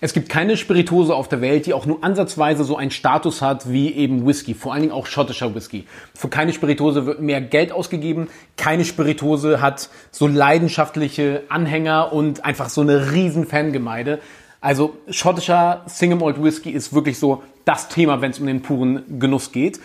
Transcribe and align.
Es 0.00 0.12
gibt 0.12 0.28
keine 0.28 0.56
Spirituose 0.56 1.14
auf 1.14 1.28
der 1.28 1.40
Welt, 1.40 1.66
die 1.66 1.72
auch 1.72 1.86
nur 1.86 2.04
ansatzweise 2.04 2.64
so 2.64 2.76
einen 2.76 2.90
Status 2.90 3.40
hat 3.40 3.70
wie 3.70 3.92
eben 3.94 4.26
Whisky, 4.26 4.52
vor 4.54 4.72
allen 4.72 4.82
Dingen 4.82 4.92
auch 4.92 5.06
schottischer 5.06 5.54
Whisky. 5.54 5.86
Für 6.14 6.28
keine 6.28 6.52
Spirituose 6.52 7.06
wird 7.06 7.20
mehr 7.20 7.40
Geld 7.40 7.72
ausgegeben, 7.72 8.28
keine 8.56 8.84
Spirituose 8.84 9.60
hat 9.62 9.88
so 10.10 10.26
leidenschaftliche 10.26 11.44
Anhänger 11.48 12.12
und 12.12 12.44
einfach 12.44 12.68
so 12.68 12.80
eine 12.80 13.12
riesen 13.12 13.46
Fangemeinde. 13.46 14.20
Also 14.60 14.96
schottischer 15.10 15.82
Single 15.86 16.18
Malt 16.18 16.42
Whisky 16.42 16.70
ist 16.70 16.92
wirklich 16.92 17.18
so 17.18 17.42
das 17.64 17.88
Thema, 17.88 18.20
wenn 18.20 18.30
es 18.30 18.38
um 18.38 18.46
den 18.46 18.62
puren 18.62 19.20
Genuss 19.20 19.52
geht. 19.52 19.80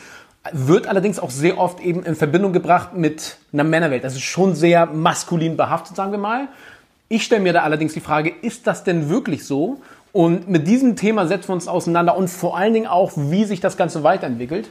Wird 0.51 0.87
allerdings 0.87 1.19
auch 1.19 1.29
sehr 1.29 1.57
oft 1.57 1.81
eben 1.81 2.03
in 2.03 2.15
Verbindung 2.15 2.53
gebracht 2.53 2.95
mit 2.95 3.37
einer 3.53 3.63
Männerwelt. 3.63 4.03
Das 4.03 4.15
ist 4.15 4.23
schon 4.23 4.55
sehr 4.55 4.85
maskulin 4.85 5.55
behaftet, 5.55 5.95
sagen 5.95 6.11
wir 6.11 6.17
mal. 6.17 6.47
Ich 7.09 7.23
stelle 7.23 7.41
mir 7.41 7.53
da 7.53 7.63
allerdings 7.63 7.93
die 7.93 8.01
Frage, 8.01 8.31
ist 8.41 8.67
das 8.67 8.83
denn 8.83 9.09
wirklich 9.09 9.45
so? 9.45 9.81
Und 10.11 10.49
mit 10.49 10.67
diesem 10.67 10.95
Thema 10.95 11.27
setzen 11.27 11.49
wir 11.49 11.53
uns 11.53 11.67
auseinander 11.67 12.17
und 12.17 12.29
vor 12.29 12.57
allen 12.57 12.73
Dingen 12.73 12.87
auch, 12.87 13.11
wie 13.15 13.45
sich 13.45 13.59
das 13.59 13.77
Ganze 13.77 14.03
weiterentwickelt. 14.03 14.69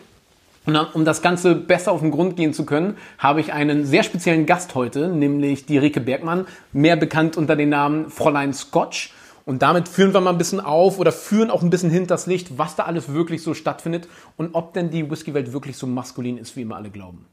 Und 0.66 0.74
dann, 0.74 0.86
um 0.92 1.04
das 1.04 1.22
Ganze 1.22 1.54
besser 1.54 1.92
auf 1.92 2.00
den 2.00 2.10
Grund 2.10 2.36
gehen 2.36 2.52
zu 2.52 2.66
können, 2.66 2.96
habe 3.18 3.40
ich 3.40 3.52
einen 3.52 3.86
sehr 3.86 4.02
speziellen 4.02 4.44
Gast 4.44 4.74
heute, 4.74 5.08
nämlich 5.08 5.64
die 5.64 5.78
Rike 5.78 6.00
Bergmann, 6.00 6.46
mehr 6.72 6.96
bekannt 6.96 7.36
unter 7.36 7.56
dem 7.56 7.70
Namen 7.70 8.10
Fräulein 8.10 8.52
Scotch. 8.52 9.14
Und 9.46 9.62
damit 9.62 9.88
führen 9.88 10.12
wir 10.12 10.20
mal 10.20 10.30
ein 10.30 10.36
bisschen 10.38 10.60
auf 10.60 10.98
oder 10.98 11.10
führen 11.10 11.50
auch 11.50 11.62
ein 11.62 11.70
bisschen 11.70 11.88
hinters 11.88 12.26
Licht, 12.26 12.58
was 12.58 12.76
da 12.76 12.82
alles 12.82 13.14
wirklich 13.14 13.42
so 13.42 13.54
stattfindet 13.54 14.08
und 14.36 14.54
ob 14.54 14.74
denn 14.74 14.90
die 14.90 15.10
Whiskywelt 15.10 15.54
wirklich 15.54 15.78
so 15.78 15.86
maskulin 15.86 16.36
ist, 16.36 16.54
wie 16.54 16.62
immer 16.62 16.76
alle 16.76 16.90
glauben. 16.90 17.24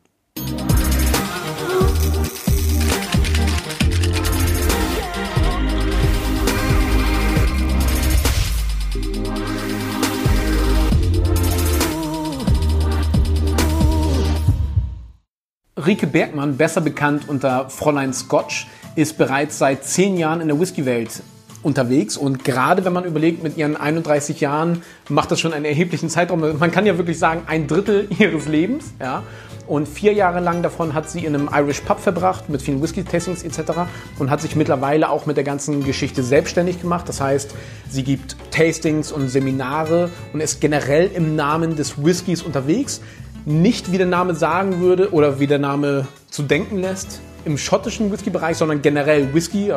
Rike 15.85 16.07
Bergmann, 16.07 16.57
besser 16.57 16.81
bekannt 16.81 17.29
unter 17.29 17.69
Fräulein 17.69 18.11
Scotch, 18.11 18.67
ist 18.95 19.17
bereits 19.17 19.59
seit 19.59 19.83
zehn 19.83 20.17
Jahren 20.17 20.41
in 20.41 20.47
der 20.47 20.59
Whiskywelt 20.59 21.21
unterwegs 21.61 22.17
und 22.17 22.43
gerade 22.43 22.85
wenn 22.85 22.93
man 22.93 23.05
überlegt, 23.05 23.43
mit 23.43 23.57
ihren 23.57 23.75
31 23.75 24.39
Jahren 24.39 24.81
macht 25.09 25.31
das 25.31 25.39
schon 25.39 25.53
einen 25.53 25.65
erheblichen 25.65 26.09
Zeitraum. 26.09 26.57
Man 26.57 26.71
kann 26.71 26.85
ja 26.85 26.97
wirklich 26.97 27.19
sagen, 27.19 27.43
ein 27.47 27.67
Drittel 27.67 28.07
ihres 28.19 28.47
Lebens, 28.47 28.93
ja. 28.99 29.23
Und 29.67 29.87
vier 29.87 30.13
Jahre 30.13 30.41
lang 30.41 30.61
davon 30.61 30.93
hat 30.93 31.09
sie 31.09 31.25
in 31.25 31.33
einem 31.33 31.49
Irish 31.51 31.81
Pub 31.81 31.99
verbracht, 31.99 32.49
mit 32.49 32.61
vielen 32.61 32.83
Whisky-Tastings 32.83 33.41
etc. 33.43 33.71
und 34.19 34.29
hat 34.29 34.41
sich 34.41 34.55
mittlerweile 34.55 35.09
auch 35.09 35.25
mit 35.25 35.37
der 35.37 35.43
ganzen 35.43 35.83
Geschichte 35.83 36.21
selbstständig 36.21 36.81
gemacht. 36.81 37.09
Das 37.09 37.19
heißt, 37.19 37.55
sie 37.89 38.03
gibt 38.03 38.35
Tastings 38.51 39.11
und 39.11 39.27
Seminare 39.27 40.11
und 40.33 40.39
ist 40.39 40.61
generell 40.61 41.09
im 41.15 41.35
Namen 41.35 41.75
des 41.75 42.03
Whiskys 42.03 42.43
unterwegs 42.43 43.01
nicht, 43.45 43.91
wie 43.91 43.97
der 43.97 44.07
Name 44.07 44.35
sagen 44.35 44.79
würde 44.79 45.13
oder 45.13 45.39
wie 45.39 45.47
der 45.47 45.59
Name 45.59 46.07
zu 46.29 46.43
denken 46.43 46.79
lässt, 46.79 47.21
im 47.45 47.57
schottischen 47.59 48.11
Whisky-Bereich, 48.11 48.57
sondern 48.57 48.81
generell 48.81 49.33
Whisky. 49.33 49.71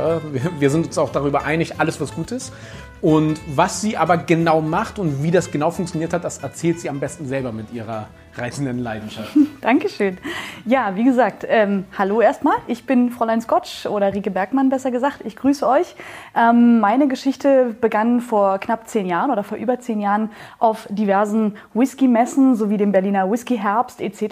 Wir 0.58 0.70
sind 0.70 0.86
uns 0.86 0.96
auch 0.96 1.12
darüber 1.12 1.44
einig, 1.44 1.78
alles 1.78 2.00
was 2.00 2.14
gut 2.14 2.32
ist. 2.32 2.52
Und 3.02 3.38
was 3.54 3.80
sie 3.80 3.96
aber 3.96 4.16
genau 4.16 4.60
macht 4.60 4.98
und 4.98 5.22
wie 5.22 5.30
das 5.30 5.50
genau 5.50 5.70
funktioniert 5.70 6.12
hat, 6.12 6.24
das 6.24 6.38
erzählt 6.38 6.80
sie 6.80 6.88
am 6.88 6.98
besten 6.98 7.28
selber 7.28 7.52
mit 7.52 7.72
ihrer 7.72 8.08
reißenden 8.38 8.78
Leidenschaft. 8.78 9.36
Dankeschön. 9.60 10.18
Ja, 10.64 10.94
wie 10.94 11.04
gesagt, 11.04 11.44
ähm, 11.48 11.84
hallo 11.96 12.20
erstmal. 12.20 12.56
Ich 12.66 12.86
bin 12.86 13.10
Fräulein 13.10 13.40
Scotch 13.40 13.86
oder 13.86 14.14
Rike 14.14 14.30
Bergmann 14.30 14.68
besser 14.68 14.90
gesagt. 14.90 15.20
Ich 15.24 15.36
grüße 15.36 15.66
euch. 15.66 15.94
Ähm, 16.36 16.80
meine 16.80 17.08
Geschichte 17.08 17.74
begann 17.80 18.20
vor 18.20 18.58
knapp 18.58 18.88
zehn 18.88 19.06
Jahren 19.06 19.30
oder 19.30 19.42
vor 19.42 19.58
über 19.58 19.80
zehn 19.80 20.00
Jahren 20.00 20.30
auf 20.58 20.86
diversen 20.90 21.56
Whisky-Messen 21.74 22.54
sowie 22.54 22.76
dem 22.76 22.92
Berliner 22.92 23.30
Whisky-Herbst 23.30 24.00
etc., 24.00 24.22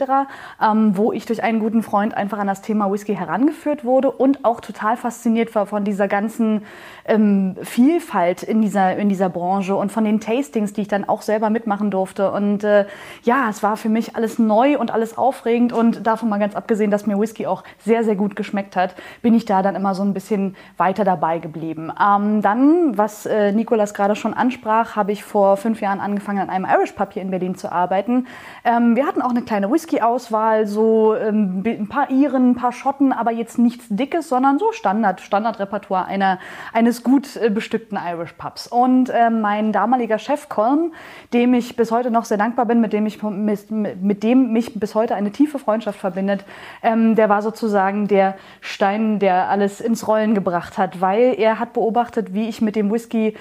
ähm, 0.63 0.97
wo 0.97 1.13
ich 1.13 1.27
durch 1.27 1.42
einen 1.42 1.59
guten 1.59 1.83
Freund 1.83 2.14
einfach 2.14 2.39
an 2.39 2.47
das 2.47 2.63
Thema 2.63 2.91
Whisky 2.92 3.17
herangeführt 3.17 3.85
wurde 3.85 4.11
und 4.11 4.45
auch 4.45 4.61
total 4.61 4.97
fasziniert 4.97 5.55
war 5.55 5.67
von 5.67 5.85
dieser 5.85 6.09
ganzen 6.09 6.63
ähm, 7.07 7.57
Vielfalt 7.63 8.42
in 8.42 8.63
dieser, 8.63 8.97
in 8.97 9.09
dieser 9.09 9.29
Branche 9.29 9.75
und 9.75 9.91
von 9.91 10.05
den 10.05 10.20
Tastings, 10.20 10.73
die 10.73 10.83
ich 10.83 10.89
dann 10.89 11.09
auch 11.09 11.23
selber 11.23 11.51
mitmachen 11.51 11.91
durfte. 11.91 12.30
Und 12.30 12.64
äh, 12.64 12.86
ja, 13.23 13.48
es 13.48 13.63
war 13.63 13.77
für 13.77 13.89
mich 13.89 13.95
alles 14.14 14.39
neu 14.39 14.79
und 14.79 14.90
alles 14.90 15.17
aufregend 15.17 15.73
und 15.73 16.07
davon 16.07 16.29
mal 16.29 16.39
ganz 16.39 16.57
abgesehen, 16.57 16.90
dass 16.90 17.07
mir 17.07 17.18
Whisky 17.18 17.46
auch 17.46 17.62
sehr, 17.79 18.02
sehr 18.02 18.17
gut 18.17 18.34
geschmeckt 18.34 18.74
hat, 18.74 18.95
bin 19.23 19.34
ich 19.34 19.45
da 19.45 19.62
dann 19.62 19.77
immer 19.77 19.95
so 19.95 20.02
ein 20.02 20.14
bisschen 20.14 20.57
weiter 20.77 21.05
dabei 21.05 21.39
geblieben. 21.39 21.92
Ähm, 22.01 22.42
dann, 22.42 22.98
was 22.98 23.27
äh, 23.27 23.52
Nikolas 23.52 23.95
gerade 23.95 24.17
schon 24.17 24.35
ansprach, 24.35 24.96
habe 24.96 25.12
ich 25.12 25.23
vor 25.23 25.56
fünf 25.56 25.80
Jahren 25.80 26.01
angefangen, 26.01 26.40
an 26.40 26.51
einem 26.51 26.67
Irish 26.67 26.92
Pub 26.92 27.12
hier 27.12 27.23
in 27.23 27.30
Berlin 27.30 27.55
zu 27.55 27.70
arbeiten. 27.70 28.27
Ähm, 28.64 28.96
wir 28.96 29.06
hatten 29.06 29.23
auch 29.23 29.30
eine 29.30 29.42
kleine 29.42 29.70
Whisky-Auswahl, 29.70 30.67
so 30.67 31.14
ähm, 31.14 31.62
ein 31.64 31.89
paar 31.89 32.11
Iren, 32.11 32.51
ein 32.51 32.56
paar 32.56 32.73
Schotten, 32.73 33.12
aber 33.12 33.30
jetzt 33.30 33.58
nichts 33.58 33.86
Dickes, 33.89 34.29
sondern 34.29 34.58
so 34.58 34.73
Standard, 34.73 35.20
Standardrepertoire 35.20 36.06
einer, 36.06 36.39
eines 36.73 36.96
eines 36.96 37.02
gut 37.02 37.36
äh, 37.36 37.51
bestückten 37.51 37.98
Irish 38.01 38.33
Pubs. 38.35 38.67
Und 38.67 39.11
äh, 39.11 39.30
mein 39.30 39.73
damaliger 39.73 40.18
Chef 40.18 40.48
Colm, 40.48 40.92
dem 41.33 41.52
ich 41.55 41.77
bis 41.77 41.90
heute 41.90 42.11
noch 42.11 42.24
sehr 42.24 42.39
dankbar 42.39 42.67
bin, 42.67 42.80
mit 42.80 42.92
dem, 42.92 43.06
ich, 43.06 43.23
mit, 43.23 43.70
mit 43.83 44.23
dem 44.23 44.53
mich 44.53 44.79
bis 44.79 44.95
heute 44.95 45.14
eine 45.14 45.33
tiefe 45.33 45.59
Freundschaft 45.59 45.98
verbindet, 45.98 46.45
ähm, 46.83 47.14
der 47.14 47.29
war 47.29 47.42
sozusagen 47.42 48.09
der 48.09 48.37
Stein, 48.61 49.19
der 49.19 49.48
alles 49.48 49.81
ins 49.81 50.07
Rollen 50.09 50.35
gebracht 50.35 50.79
hat, 50.79 51.01
weil 51.01 51.35
er 51.39 51.59
hat 51.59 51.73
beobachtet, 51.73 52.35
wie 52.35 52.48
ich 52.48 52.61
mit 52.61 52.77
dem 52.77 52.92
Whisky 52.92 53.36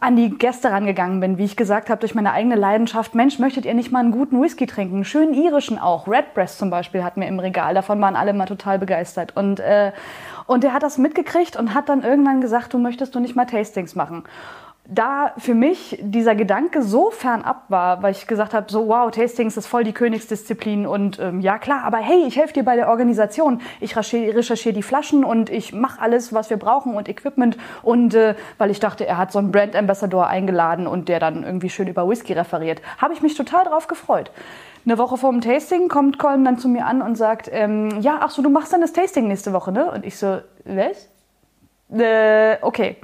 an 0.00 0.16
die 0.16 0.30
Gäste 0.30 0.70
rangegangen 0.70 1.20
bin, 1.20 1.38
wie 1.38 1.44
ich 1.44 1.56
gesagt 1.56 1.90
habe, 1.90 2.00
durch 2.00 2.14
meine 2.14 2.32
eigene 2.32 2.56
Leidenschaft, 2.56 3.14
Mensch, 3.14 3.38
möchtet 3.38 3.64
ihr 3.64 3.74
nicht 3.74 3.92
mal 3.92 4.00
einen 4.00 4.12
guten 4.12 4.40
Whisky 4.40 4.66
trinken? 4.66 4.96
Einen 4.96 5.04
schönen 5.04 5.34
irischen 5.34 5.78
auch. 5.78 6.06
Redbreast 6.08 6.58
zum 6.58 6.70
Beispiel 6.70 7.04
hatten 7.04 7.20
wir 7.20 7.28
im 7.28 7.38
Regal, 7.38 7.74
davon 7.74 8.00
waren 8.00 8.16
alle 8.16 8.32
mal 8.32 8.46
total 8.46 8.78
begeistert. 8.78 9.36
Und 9.36 9.60
äh, 9.60 9.92
und 10.50 10.64
er 10.64 10.72
hat 10.72 10.82
das 10.82 10.98
mitgekriegt 10.98 11.56
und 11.56 11.74
hat 11.74 11.88
dann 11.88 12.02
irgendwann 12.02 12.40
gesagt, 12.40 12.74
du 12.74 12.78
möchtest 12.78 13.14
du 13.14 13.20
nicht 13.20 13.36
mal 13.36 13.44
Tastings 13.44 13.94
machen. 13.94 14.24
Da 14.92 15.32
für 15.38 15.54
mich 15.54 16.00
dieser 16.02 16.34
Gedanke 16.34 16.82
so 16.82 17.12
fernab 17.12 17.66
war, 17.68 18.02
weil 18.02 18.10
ich 18.10 18.26
gesagt 18.26 18.54
habe, 18.54 18.66
so 18.68 18.88
wow, 18.88 19.08
Tastings 19.08 19.56
ist 19.56 19.68
voll 19.68 19.84
die 19.84 19.92
Königsdisziplin 19.92 20.84
und 20.84 21.20
ähm, 21.20 21.40
ja 21.40 21.58
klar, 21.58 21.84
aber 21.84 21.98
hey, 21.98 22.24
ich 22.26 22.36
helfe 22.36 22.54
dir 22.54 22.64
bei 22.64 22.74
der 22.74 22.88
Organisation. 22.88 23.60
Ich 23.78 23.96
recherchiere 23.96 24.74
die 24.74 24.82
Flaschen 24.82 25.22
und 25.22 25.48
ich 25.48 25.72
mache 25.72 26.02
alles, 26.02 26.34
was 26.34 26.50
wir 26.50 26.56
brauchen 26.56 26.96
und 26.96 27.08
Equipment 27.08 27.56
und 27.82 28.14
äh, 28.14 28.34
weil 28.58 28.72
ich 28.72 28.80
dachte, 28.80 29.06
er 29.06 29.16
hat 29.16 29.30
so 29.30 29.38
einen 29.38 29.52
Brand 29.52 29.76
Ambassador 29.76 30.26
eingeladen 30.26 30.88
und 30.88 31.08
der 31.08 31.20
dann 31.20 31.44
irgendwie 31.44 31.70
schön 31.70 31.86
über 31.86 32.08
Whisky 32.08 32.32
referiert, 32.32 32.82
habe 32.98 33.14
ich 33.14 33.22
mich 33.22 33.36
total 33.36 33.66
drauf 33.66 33.86
gefreut. 33.86 34.32
Eine 34.84 34.98
Woche 34.98 35.18
vor 35.18 35.30
dem 35.30 35.40
Tasting 35.40 35.86
kommt 35.86 36.18
Colin 36.18 36.44
dann 36.44 36.58
zu 36.58 36.68
mir 36.68 36.86
an 36.86 37.00
und 37.00 37.14
sagt, 37.14 37.48
ähm, 37.52 38.00
ja, 38.00 38.18
ach 38.22 38.30
so, 38.30 38.42
du 38.42 38.50
machst 38.50 38.72
dann 38.72 38.80
das 38.80 38.92
Tasting 38.92 39.28
nächste 39.28 39.52
Woche, 39.52 39.70
ne? 39.70 39.88
Und 39.92 40.04
ich 40.04 40.18
so, 40.18 40.40
was? 40.64 41.08
Äh, 41.96 42.56
okay. 42.62 42.96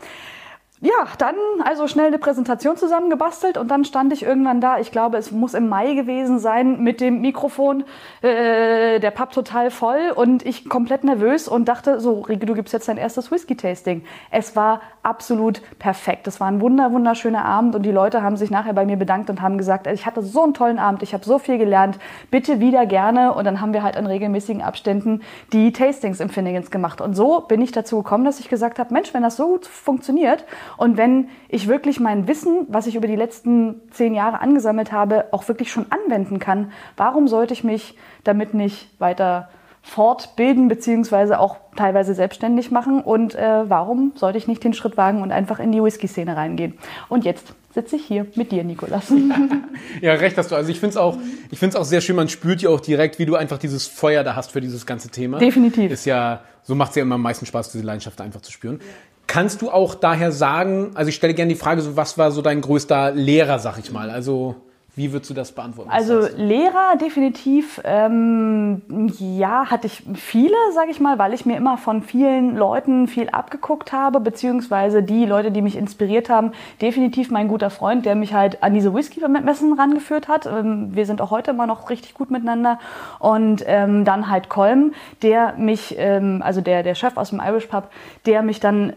Ja, 0.83 0.93
dann 1.17 1.37
also 1.65 1.89
schnell 1.89 2.09
eine 2.09 2.19
Präsentation 2.19 2.77
zusammengebastelt 2.77 3.57
und 3.57 3.71
dann 3.71 3.87
stand 3.87 4.13
ich 4.13 4.23
irgendwann 4.23 4.61
da. 4.61 4.79
Ich 4.79 4.93
glaube, 4.93 5.17
es 5.17 5.33
muss 5.33 5.55
im 5.55 5.71
Mai 5.71 5.95
gewesen 5.95 6.39
sein 6.39 6.83
mit 6.83 7.01
dem 7.01 7.23
Mikrofon, 7.23 7.85
äh, 8.21 9.01
der 9.01 9.11
Pub 9.11 9.33
total 9.33 9.71
voll 9.71 10.13
und 10.15 10.45
ich 10.45 10.69
komplett 10.69 11.03
nervös 11.03 11.49
und 11.49 11.67
dachte, 11.67 11.99
so, 11.99 12.21
Rike, 12.21 12.45
du 12.45 12.53
gibst 12.53 12.75
jetzt 12.75 12.89
dein 12.89 12.99
erstes 12.99 13.33
Whisky-Tasting. 13.33 14.05
Es 14.31 14.55
war 14.55 14.83
absolut 15.03 15.63
perfekt. 15.79 16.27
Es 16.27 16.41
war 16.41 16.49
ein 16.49 16.61
wunder, 16.61 16.93
wunderschöner 16.93 17.47
Abend 17.47 17.75
und 17.75 17.83
die 17.83 17.91
Leute 17.91 18.23
haben 18.23 18.37
sich 18.37 18.51
nachher 18.51 18.75
bei 18.75 18.85
mir 18.85 18.99
bedankt 18.99 19.31
und 19.31 19.41
haben 19.41 19.57
gesagt, 19.57 19.87
ich 19.87 20.05
hatte 20.05 20.21
so 20.21 20.43
einen 20.43 20.53
tollen 20.53 20.79
Abend, 20.79 21.03
ich 21.03 21.15
habe 21.15 21.25
so 21.25 21.39
viel 21.39 21.57
gelernt, 21.57 21.99
bitte 22.31 22.61
wieder 22.61 22.85
gerne. 22.85 23.33
Und 23.33 23.45
dann 23.45 23.63
haben 23.63 23.73
wir 23.73 23.83
halt 23.83 23.97
in 23.97 24.05
regelmäßigen 24.05 24.61
Abständen 24.61 25.23
die 25.55 25.73
Tastings 25.73 26.21
im 26.21 26.29
Finnegan's 26.29 26.71
gemacht. 26.71 27.01
Und 27.01 27.15
so 27.15 27.41
bin 27.41 27.63
ich 27.63 27.73
dazu 27.73 28.03
gekommen, 28.03 28.27
dass 28.27 28.41
ich 28.41 28.51
gesagt 28.51 28.79
habe, 28.79 28.93
Mensch, 28.93 29.15
wenn 29.15 29.23
das 29.23 29.37
so 29.37 29.47
gut 29.47 29.67
funktioniert, 29.67 30.45
und 30.77 30.97
wenn 30.97 31.29
ich 31.49 31.69
wirklich 31.69 32.01
mein 32.01 32.29
Wissen, 32.29 32.67
was 32.69 32.87
ich 32.87 32.97
über 32.97 33.07
die 33.07 33.17
letzten 33.17 33.81
zehn 33.91 34.15
Jahre 34.15 34.41
angesammelt 34.41 34.93
habe, 34.93 35.27
auch 35.33 35.47
wirklich 35.49 35.71
schon 35.71 35.87
anwenden 35.91 36.39
kann, 36.39 36.73
warum 36.97 37.29
sollte 37.29 37.55
ich 37.55 37.65
mich 37.65 37.97
damit 38.25 38.55
nicht 38.55 38.89
weiter 38.99 39.49
fortbilden 39.87 40.67
beziehungsweise 40.67 41.39
auch 41.39 41.59
teilweise 41.77 42.13
selbstständig 42.13 42.73
machen 42.73 43.01
und 43.01 43.37
äh, 43.37 43.71
warum 43.71 44.13
sollte 44.17 44.37
ich 44.37 44.49
nicht 44.49 44.65
den 44.65 44.75
Schritt 44.75 44.97
wagen 44.97 45.23
und 45.23 45.31
einfach 45.31 45.61
in 45.61 45.71
die 45.71 45.81
Whisky-Szene 45.81 46.37
reingehen? 46.37 46.75
Und 47.09 47.25
jetzt 47.25 47.55
sitze 47.73 47.95
ich 47.95 48.05
hier 48.05 48.27
mit 48.35 48.51
dir, 48.51 48.65
Nikolas. 48.65 49.13
ja, 50.01 50.15
recht 50.15 50.37
hast 50.37 50.51
du. 50.51 50.57
Also 50.57 50.71
ich 50.71 50.81
finde 50.81 50.91
es 50.91 50.97
auch, 50.97 51.17
ich 51.51 51.77
auch 51.77 51.85
sehr 51.85 52.01
schön. 52.01 52.17
Man 52.17 52.29
spürt 52.29 52.63
ja 52.63 52.71
auch 52.71 52.81
direkt, 52.81 53.21
wie 53.21 53.27
du 53.27 53.37
einfach 53.37 53.59
dieses 53.59 53.87
Feuer 53.87 54.25
da 54.25 54.35
hast 54.35 54.51
für 54.51 54.61
dieses 54.61 54.87
ganze 54.87 55.09
Thema. 55.09 55.39
Definitiv. 55.39 55.93
Ist 55.93 56.05
ja, 56.05 56.41
so 56.63 56.75
macht 56.75 56.91
es 56.91 56.97
ja 56.97 57.03
immer 57.03 57.15
am 57.15 57.23
meisten 57.23 57.47
Spaß, 57.47 57.71
diese 57.71 57.85
Leidenschaft 57.85 58.21
einfach 58.21 58.41
zu 58.41 58.51
spüren. 58.51 58.81
Kannst 59.27 59.61
du 59.63 59.71
auch 59.71 59.95
daher 59.95 60.33
sagen, 60.33 60.93
also 60.95 61.09
ich 61.09 61.15
stelle 61.17 61.35
gerne 61.35 61.53
die 61.53 61.59
Frage, 61.59 61.81
so, 61.83 61.97
was 61.97 62.17
war 62.17 62.31
so 62.31 62.43
dein 62.43 62.61
größter 62.61 63.13
Lehrer, 63.13 63.59
sag 63.59 63.79
ich 63.79 63.93
mal? 63.93 64.09
Also 64.11 64.57
Wie 64.97 65.13
würdest 65.13 65.29
du 65.29 65.35
das 65.35 65.53
beantworten? 65.53 65.91
Also 65.91 66.27
Lehrer 66.37 66.97
definitiv, 66.99 67.83
ähm, 67.85 68.81
ja, 69.19 69.67
hatte 69.67 69.89
ich 69.89 70.03
viele, 70.15 70.57
sage 70.75 70.91
ich 70.91 71.01
mal, 71.01 71.19
weil 71.19 71.35
ich 71.35 71.45
mir 71.45 71.59
immer 71.59 71.77
von 71.77 72.03
vielen 72.03 72.57
Leuten 72.57 73.07
viel 73.07 73.29
abgeguckt 73.29 73.93
habe, 73.93 74.21
beziehungsweise 74.21 75.03
die 75.03 75.27
Leute, 75.27 75.53
die 75.53 75.61
mich 75.61 75.77
inspiriert 75.77 76.31
haben, 76.31 76.53
definitiv 76.81 77.31
mein 77.31 77.47
guter 77.47 77.69
Freund, 77.69 78.07
der 78.07 78.15
mich 78.15 78.33
halt 78.33 78.63
an 78.63 78.73
diese 78.73 78.95
Whisky-Messen 78.95 79.75
rangeführt 79.75 80.29
hat. 80.29 80.47
Ähm, 80.47 80.97
wir 80.97 81.05
sind 81.05 81.21
auch 81.21 81.31
heute 81.31 81.51
immer 81.51 81.67
noch 81.67 81.91
richtig 81.91 82.15
gut 82.15 82.31
miteinander. 82.31 82.79
Und 83.19 83.65
ähm, 83.67 84.07
dann 84.07 84.31
halt 84.31 84.49
Kolm, 84.49 84.95
der 85.21 85.59
mich, 85.59 85.95
ähm, 85.99 86.41
also 86.43 86.63
der, 86.63 86.83
der 86.83 86.95
Chef 86.95 87.19
aus 87.19 87.29
dem 87.29 87.43
Irish 87.47 87.67
Pub, 87.67 87.91
der 88.25 88.41
mich 88.41 88.61
dann 88.61 88.95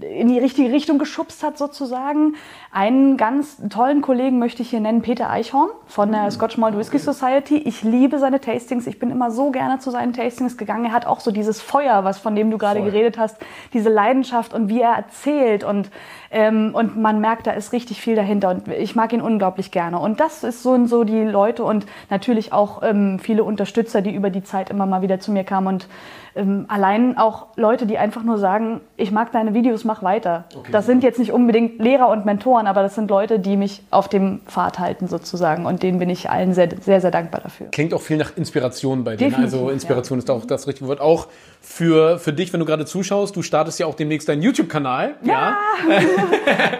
in 0.00 0.28
die 0.28 0.38
richtige 0.38 0.72
Richtung 0.72 0.98
geschubst 0.98 1.42
hat 1.42 1.58
sozusagen. 1.58 2.34
Einen 2.72 3.16
ganz 3.16 3.60
tollen 3.68 4.00
Kollegen 4.00 4.38
möchte 4.38 4.62
ich 4.62 4.70
hier 4.70 4.80
nennen, 4.80 5.02
Peter 5.02 5.28
Eichhorn 5.30 5.70
von 5.86 6.12
der 6.12 6.30
Scotch 6.30 6.56
Malt 6.56 6.76
Whisky 6.76 6.98
Society. 6.98 7.56
Ich 7.58 7.82
liebe 7.82 8.18
seine 8.18 8.40
Tastings. 8.40 8.86
Ich 8.86 8.98
bin 8.98 9.10
immer 9.10 9.30
so 9.30 9.50
gerne 9.50 9.78
zu 9.78 9.90
seinen 9.90 10.12
Tastings 10.12 10.56
gegangen. 10.56 10.86
Er 10.86 10.92
hat 10.92 11.06
auch 11.06 11.20
so 11.20 11.30
dieses 11.30 11.60
Feuer, 11.60 12.04
was 12.04 12.18
von 12.18 12.34
dem 12.34 12.50
du 12.50 12.58
gerade 12.58 12.80
Voll. 12.80 12.90
geredet 12.90 13.18
hast, 13.18 13.36
diese 13.72 13.90
Leidenschaft 13.90 14.54
und 14.54 14.68
wie 14.68 14.80
er 14.80 14.92
erzählt 14.92 15.64
und 15.64 15.90
ähm, 16.30 16.70
und 16.74 16.96
man 16.96 17.20
merkt, 17.20 17.48
da 17.48 17.50
ist 17.50 17.72
richtig 17.72 18.00
viel 18.00 18.14
dahinter 18.14 18.50
und 18.50 18.68
ich 18.68 18.94
mag 18.94 19.12
ihn 19.12 19.20
unglaublich 19.20 19.72
gerne. 19.72 19.98
Und 19.98 20.20
das 20.20 20.44
ist 20.44 20.62
so 20.62 20.70
und 20.70 20.86
so 20.86 21.02
die 21.02 21.24
Leute 21.24 21.64
und 21.64 21.86
natürlich 22.08 22.52
auch 22.52 22.82
ähm, 22.84 23.18
viele 23.18 23.42
Unterstützer, 23.42 24.00
die 24.00 24.14
über 24.14 24.30
die 24.30 24.44
Zeit 24.44 24.70
immer 24.70 24.86
mal 24.86 25.02
wieder 25.02 25.18
zu 25.18 25.32
mir 25.32 25.42
kamen 25.42 25.66
und 25.66 25.88
ähm, 26.36 26.66
allein 26.68 27.18
auch 27.18 27.48
Leute, 27.56 27.86
die 27.86 27.98
einfach 27.98 28.22
nur 28.22 28.38
sagen, 28.38 28.80
ich 28.96 29.10
mag 29.10 29.32
deine 29.32 29.49
Videos, 29.54 29.84
mach 29.84 30.02
weiter. 30.02 30.44
Okay, 30.54 30.70
das 30.72 30.86
sind 30.86 31.02
jetzt 31.02 31.18
nicht 31.18 31.32
unbedingt 31.32 31.78
Lehrer 31.80 32.08
und 32.08 32.24
Mentoren, 32.26 32.66
aber 32.66 32.82
das 32.82 32.94
sind 32.94 33.10
Leute, 33.10 33.38
die 33.38 33.56
mich 33.56 33.82
auf 33.90 34.08
dem 34.08 34.40
Pfad 34.46 34.78
halten 34.78 35.08
sozusagen 35.08 35.66
und 35.66 35.82
denen 35.82 35.98
bin 35.98 36.10
ich 36.10 36.30
allen 36.30 36.54
sehr, 36.54 36.68
sehr, 36.80 37.00
sehr 37.00 37.10
dankbar 37.10 37.40
dafür. 37.42 37.66
Klingt 37.72 37.94
auch 37.94 38.02
viel 38.02 38.16
nach 38.16 38.36
Inspiration 38.36 39.04
bei 39.04 39.12
dir. 39.16 39.28
Definitiv, 39.28 39.54
Also 39.54 39.70
Inspiration 39.70 40.18
ist 40.18 40.30
auch 40.30 40.44
das 40.44 40.66
richtige 40.66 40.88
Wort. 40.88 41.00
Auch 41.00 41.26
für, 41.60 42.18
für 42.18 42.32
dich, 42.32 42.52
wenn 42.52 42.60
du 42.60 42.66
gerade 42.66 42.86
zuschaust, 42.86 43.36
du 43.36 43.42
startest 43.42 43.78
ja 43.78 43.86
auch 43.86 43.94
demnächst 43.94 44.28
deinen 44.28 44.42
YouTube-Kanal. 44.42 45.14
Ja. 45.22 45.56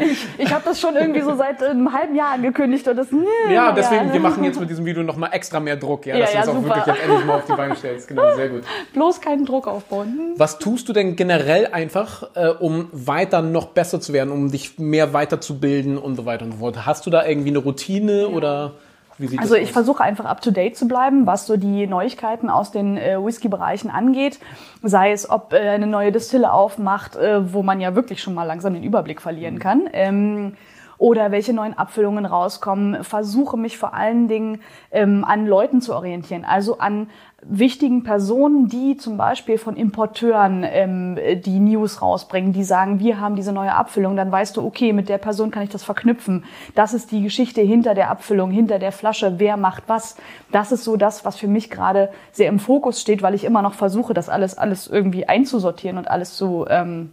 Ich, 0.00 0.26
ich 0.38 0.52
habe 0.52 0.62
das 0.64 0.80
schon 0.80 0.96
irgendwie 0.96 1.20
so 1.20 1.36
seit 1.36 1.62
einem 1.62 1.92
halben 1.92 2.14
Jahr 2.14 2.32
angekündigt 2.32 2.86
und 2.88 2.96
das. 2.96 3.08
Ja, 3.52 3.72
deswegen, 3.72 4.12
wir 4.12 4.20
machen 4.20 4.42
jetzt 4.44 4.58
mit 4.58 4.70
diesem 4.70 4.84
Video 4.86 5.02
nochmal 5.02 5.30
extra 5.32 5.60
mehr 5.60 5.76
Druck, 5.76 6.06
ja, 6.06 6.16
Ja, 6.16 6.24
dass 6.24 6.34
ja, 6.34 6.40
du 6.42 6.44
es 6.44 6.48
auch 6.48 6.62
super. 6.62 6.76
wirklich 6.76 6.86
jetzt 6.96 7.04
endlich 7.04 7.24
mal 7.26 7.34
auf 7.36 7.44
die 7.44 7.52
Beine 7.52 7.76
stellst. 7.76 8.08
Genau, 8.08 8.34
sehr 8.34 8.48
gut. 8.48 8.62
bloß 8.94 9.20
keinen 9.20 9.44
Druck 9.44 9.66
aufbauen. 9.68 10.34
Was 10.36 10.58
tust 10.58 10.88
du 10.88 10.92
denn 10.92 11.16
generell 11.16 11.66
einfach, 11.70 12.34
äh, 12.34 12.48
um 12.60 12.88
weiter 12.92 13.42
noch 13.42 13.66
besser 13.66 14.00
zu 14.00 14.12
werden, 14.12 14.30
um 14.30 14.50
dich 14.50 14.78
mehr 14.78 15.12
weiterzubilden 15.12 15.98
und 15.98 16.16
so 16.16 16.26
weiter 16.26 16.44
und 16.44 16.52
so 16.52 16.58
fort? 16.58 16.86
Hast 16.86 17.06
du 17.06 17.10
da 17.10 17.26
irgendwie 17.26 17.50
eine 17.50 17.58
Routine 17.58 18.28
oder 18.28 18.72
wie 19.20 19.26
sieht 19.26 19.40
Also 19.40 19.54
ich 19.54 19.72
versuche 19.72 20.02
einfach 20.02 20.24
up 20.24 20.40
to 20.40 20.50
date 20.50 20.76
zu 20.76 20.88
bleiben, 20.88 21.26
was 21.26 21.46
so 21.46 21.56
die 21.56 21.86
Neuigkeiten 21.86 22.48
aus 22.48 22.70
den 22.70 22.96
äh, 22.96 23.22
Whisky-Bereichen 23.22 23.90
angeht. 23.90 24.40
Sei 24.82 25.12
es, 25.12 25.28
ob 25.28 25.52
äh, 25.52 25.58
eine 25.58 25.86
neue 25.86 26.10
Distille 26.10 26.52
aufmacht, 26.52 27.16
äh, 27.16 27.52
wo 27.52 27.62
man 27.62 27.80
ja 27.80 27.94
wirklich 27.94 28.22
schon 28.22 28.34
mal 28.34 28.44
langsam 28.44 28.74
den 28.74 28.82
Überblick 28.82 29.20
verlieren 29.20 29.58
kann. 29.58 29.88
Ähm, 29.92 30.56
oder 31.00 31.30
welche 31.32 31.54
neuen 31.54 31.76
Abfüllungen 31.76 32.26
rauskommen. 32.26 33.04
Versuche 33.04 33.56
mich 33.56 33.78
vor 33.78 33.94
allen 33.94 34.28
Dingen 34.28 34.60
ähm, 34.92 35.24
an 35.24 35.46
Leuten 35.46 35.80
zu 35.80 35.94
orientieren, 35.94 36.44
also 36.44 36.78
an 36.78 37.08
wichtigen 37.42 38.02
Personen, 38.02 38.68
die 38.68 38.98
zum 38.98 39.16
Beispiel 39.16 39.56
von 39.56 39.74
Importeuren 39.76 40.62
ähm, 40.62 41.18
die 41.42 41.58
News 41.58 42.02
rausbringen, 42.02 42.52
die 42.52 42.64
sagen, 42.64 43.00
wir 43.00 43.18
haben 43.18 43.34
diese 43.34 43.52
neue 43.52 43.74
Abfüllung, 43.74 44.14
dann 44.14 44.30
weißt 44.30 44.58
du, 44.58 44.62
okay, 44.62 44.92
mit 44.92 45.08
der 45.08 45.16
Person 45.16 45.50
kann 45.50 45.62
ich 45.62 45.70
das 45.70 45.82
verknüpfen. 45.82 46.44
Das 46.74 46.92
ist 46.92 47.10
die 47.12 47.22
Geschichte 47.22 47.62
hinter 47.62 47.94
der 47.94 48.10
Abfüllung, 48.10 48.50
hinter 48.50 48.78
der 48.78 48.92
Flasche, 48.92 49.38
wer 49.38 49.56
macht 49.56 49.84
was. 49.86 50.16
Das 50.52 50.70
ist 50.70 50.84
so 50.84 50.98
das, 50.98 51.24
was 51.24 51.38
für 51.38 51.48
mich 51.48 51.70
gerade 51.70 52.10
sehr 52.30 52.50
im 52.50 52.58
Fokus 52.58 53.00
steht, 53.00 53.22
weil 53.22 53.34
ich 53.34 53.44
immer 53.44 53.62
noch 53.62 53.72
versuche, 53.72 54.12
das 54.12 54.28
alles, 54.28 54.58
alles 54.58 54.86
irgendwie 54.86 55.26
einzusortieren 55.26 55.96
und 55.96 56.08
alles 56.08 56.36
so 56.36 56.68
ähm, 56.68 57.12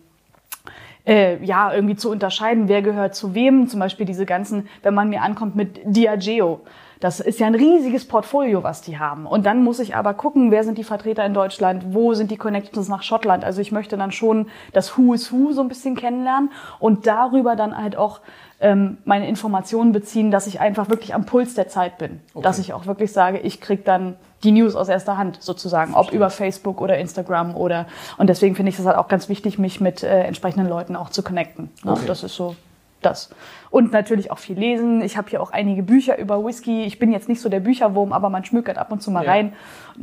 äh, 1.07 1.43
ja, 1.43 1.73
irgendwie 1.73 1.95
zu 1.95 2.11
unterscheiden, 2.11 2.67
wer 2.67 2.81
gehört 2.81 3.15
zu 3.15 3.33
wem. 3.33 3.67
Zum 3.67 3.79
Beispiel 3.79 4.05
diese 4.05 4.25
ganzen, 4.25 4.67
wenn 4.83 4.93
man 4.93 5.09
mir 5.09 5.21
ankommt 5.21 5.55
mit 5.55 5.79
Diageo. 5.85 6.61
Das 6.99 7.19
ist 7.19 7.39
ja 7.39 7.45
ein 7.45 7.55
riesiges 7.55 8.07
Portfolio, 8.07 8.63
was 8.63 8.81
die 8.81 8.97
haben. 8.97 9.27
Und 9.27 9.45
dann 9.45 9.63
muss 9.63 9.79
ich 9.79 9.95
aber 9.95 10.15
gucken, 10.15 10.49
wer 10.49 10.63
sind 10.63 10.79
die 10.79 10.83
Vertreter 10.83 11.23
in 11.25 11.33
Deutschland, 11.33 11.93
wo 11.93 12.15
sind 12.15 12.31
die 12.31 12.37
Connections 12.37 12.89
nach 12.89 13.03
Schottland. 13.03 13.45
Also 13.45 13.61
ich 13.61 13.71
möchte 13.71 13.97
dann 13.97 14.11
schon 14.11 14.47
das 14.73 14.97
Who 14.97 15.13
is 15.13 15.31
Who 15.31 15.51
so 15.51 15.61
ein 15.61 15.67
bisschen 15.67 15.95
kennenlernen 15.95 16.51
und 16.79 17.05
darüber 17.05 17.55
dann 17.55 17.77
halt 17.77 17.95
auch 17.95 18.19
ähm, 18.59 18.97
meine 19.05 19.27
Informationen 19.27 19.91
beziehen, 19.91 20.31
dass 20.31 20.47
ich 20.47 20.59
einfach 20.59 20.89
wirklich 20.89 21.13
am 21.13 21.25
Puls 21.25 21.53
der 21.53 21.67
Zeit 21.67 21.99
bin. 21.99 22.19
Dass 22.33 22.57
ich 22.57 22.73
auch 22.73 22.87
wirklich 22.87 23.13
sage, 23.13 23.37
ich 23.37 23.61
krieg 23.61 23.85
dann 23.85 24.15
die 24.43 24.51
News 24.51 24.75
aus 24.75 24.89
erster 24.89 25.17
Hand 25.17 25.41
sozusagen, 25.41 25.93
ob 25.95 26.11
über 26.11 26.29
Facebook 26.29 26.81
oder 26.81 26.97
Instagram 26.97 27.55
oder 27.55 27.87
und 28.17 28.27
deswegen 28.29 28.55
finde 28.55 28.69
ich 28.71 28.79
es 28.79 28.85
halt 28.85 28.97
auch 28.97 29.07
ganz 29.07 29.29
wichtig, 29.29 29.57
mich 29.57 29.81
mit 29.81 30.03
äh, 30.03 30.23
entsprechenden 30.23 30.69
Leuten 30.69 30.95
auch 30.95 31.09
zu 31.09 31.23
connecten. 31.23 31.69
Ne? 31.83 31.93
Okay. 31.93 32.03
Das 32.07 32.23
ist 32.23 32.35
so 32.35 32.55
das. 33.01 33.29
Und 33.69 33.91
natürlich 33.91 34.31
auch 34.31 34.39
viel 34.39 34.57
lesen. 34.57 35.01
Ich 35.01 35.17
habe 35.17 35.29
hier 35.29 35.41
auch 35.41 35.51
einige 35.51 35.83
Bücher 35.83 36.17
über 36.17 36.43
Whisky. 36.43 36.83
Ich 36.85 36.97
bin 36.97 37.11
jetzt 37.11 37.29
nicht 37.29 37.41
so 37.41 37.47
der 37.49 37.59
Bücherwurm, 37.59 38.11
aber 38.11 38.29
man 38.29 38.43
schmökert 38.43 38.77
ab 38.79 38.91
und 38.91 39.03
zu 39.03 39.11
mal 39.11 39.23
Ja. 39.23 39.31
rein. 39.31 39.53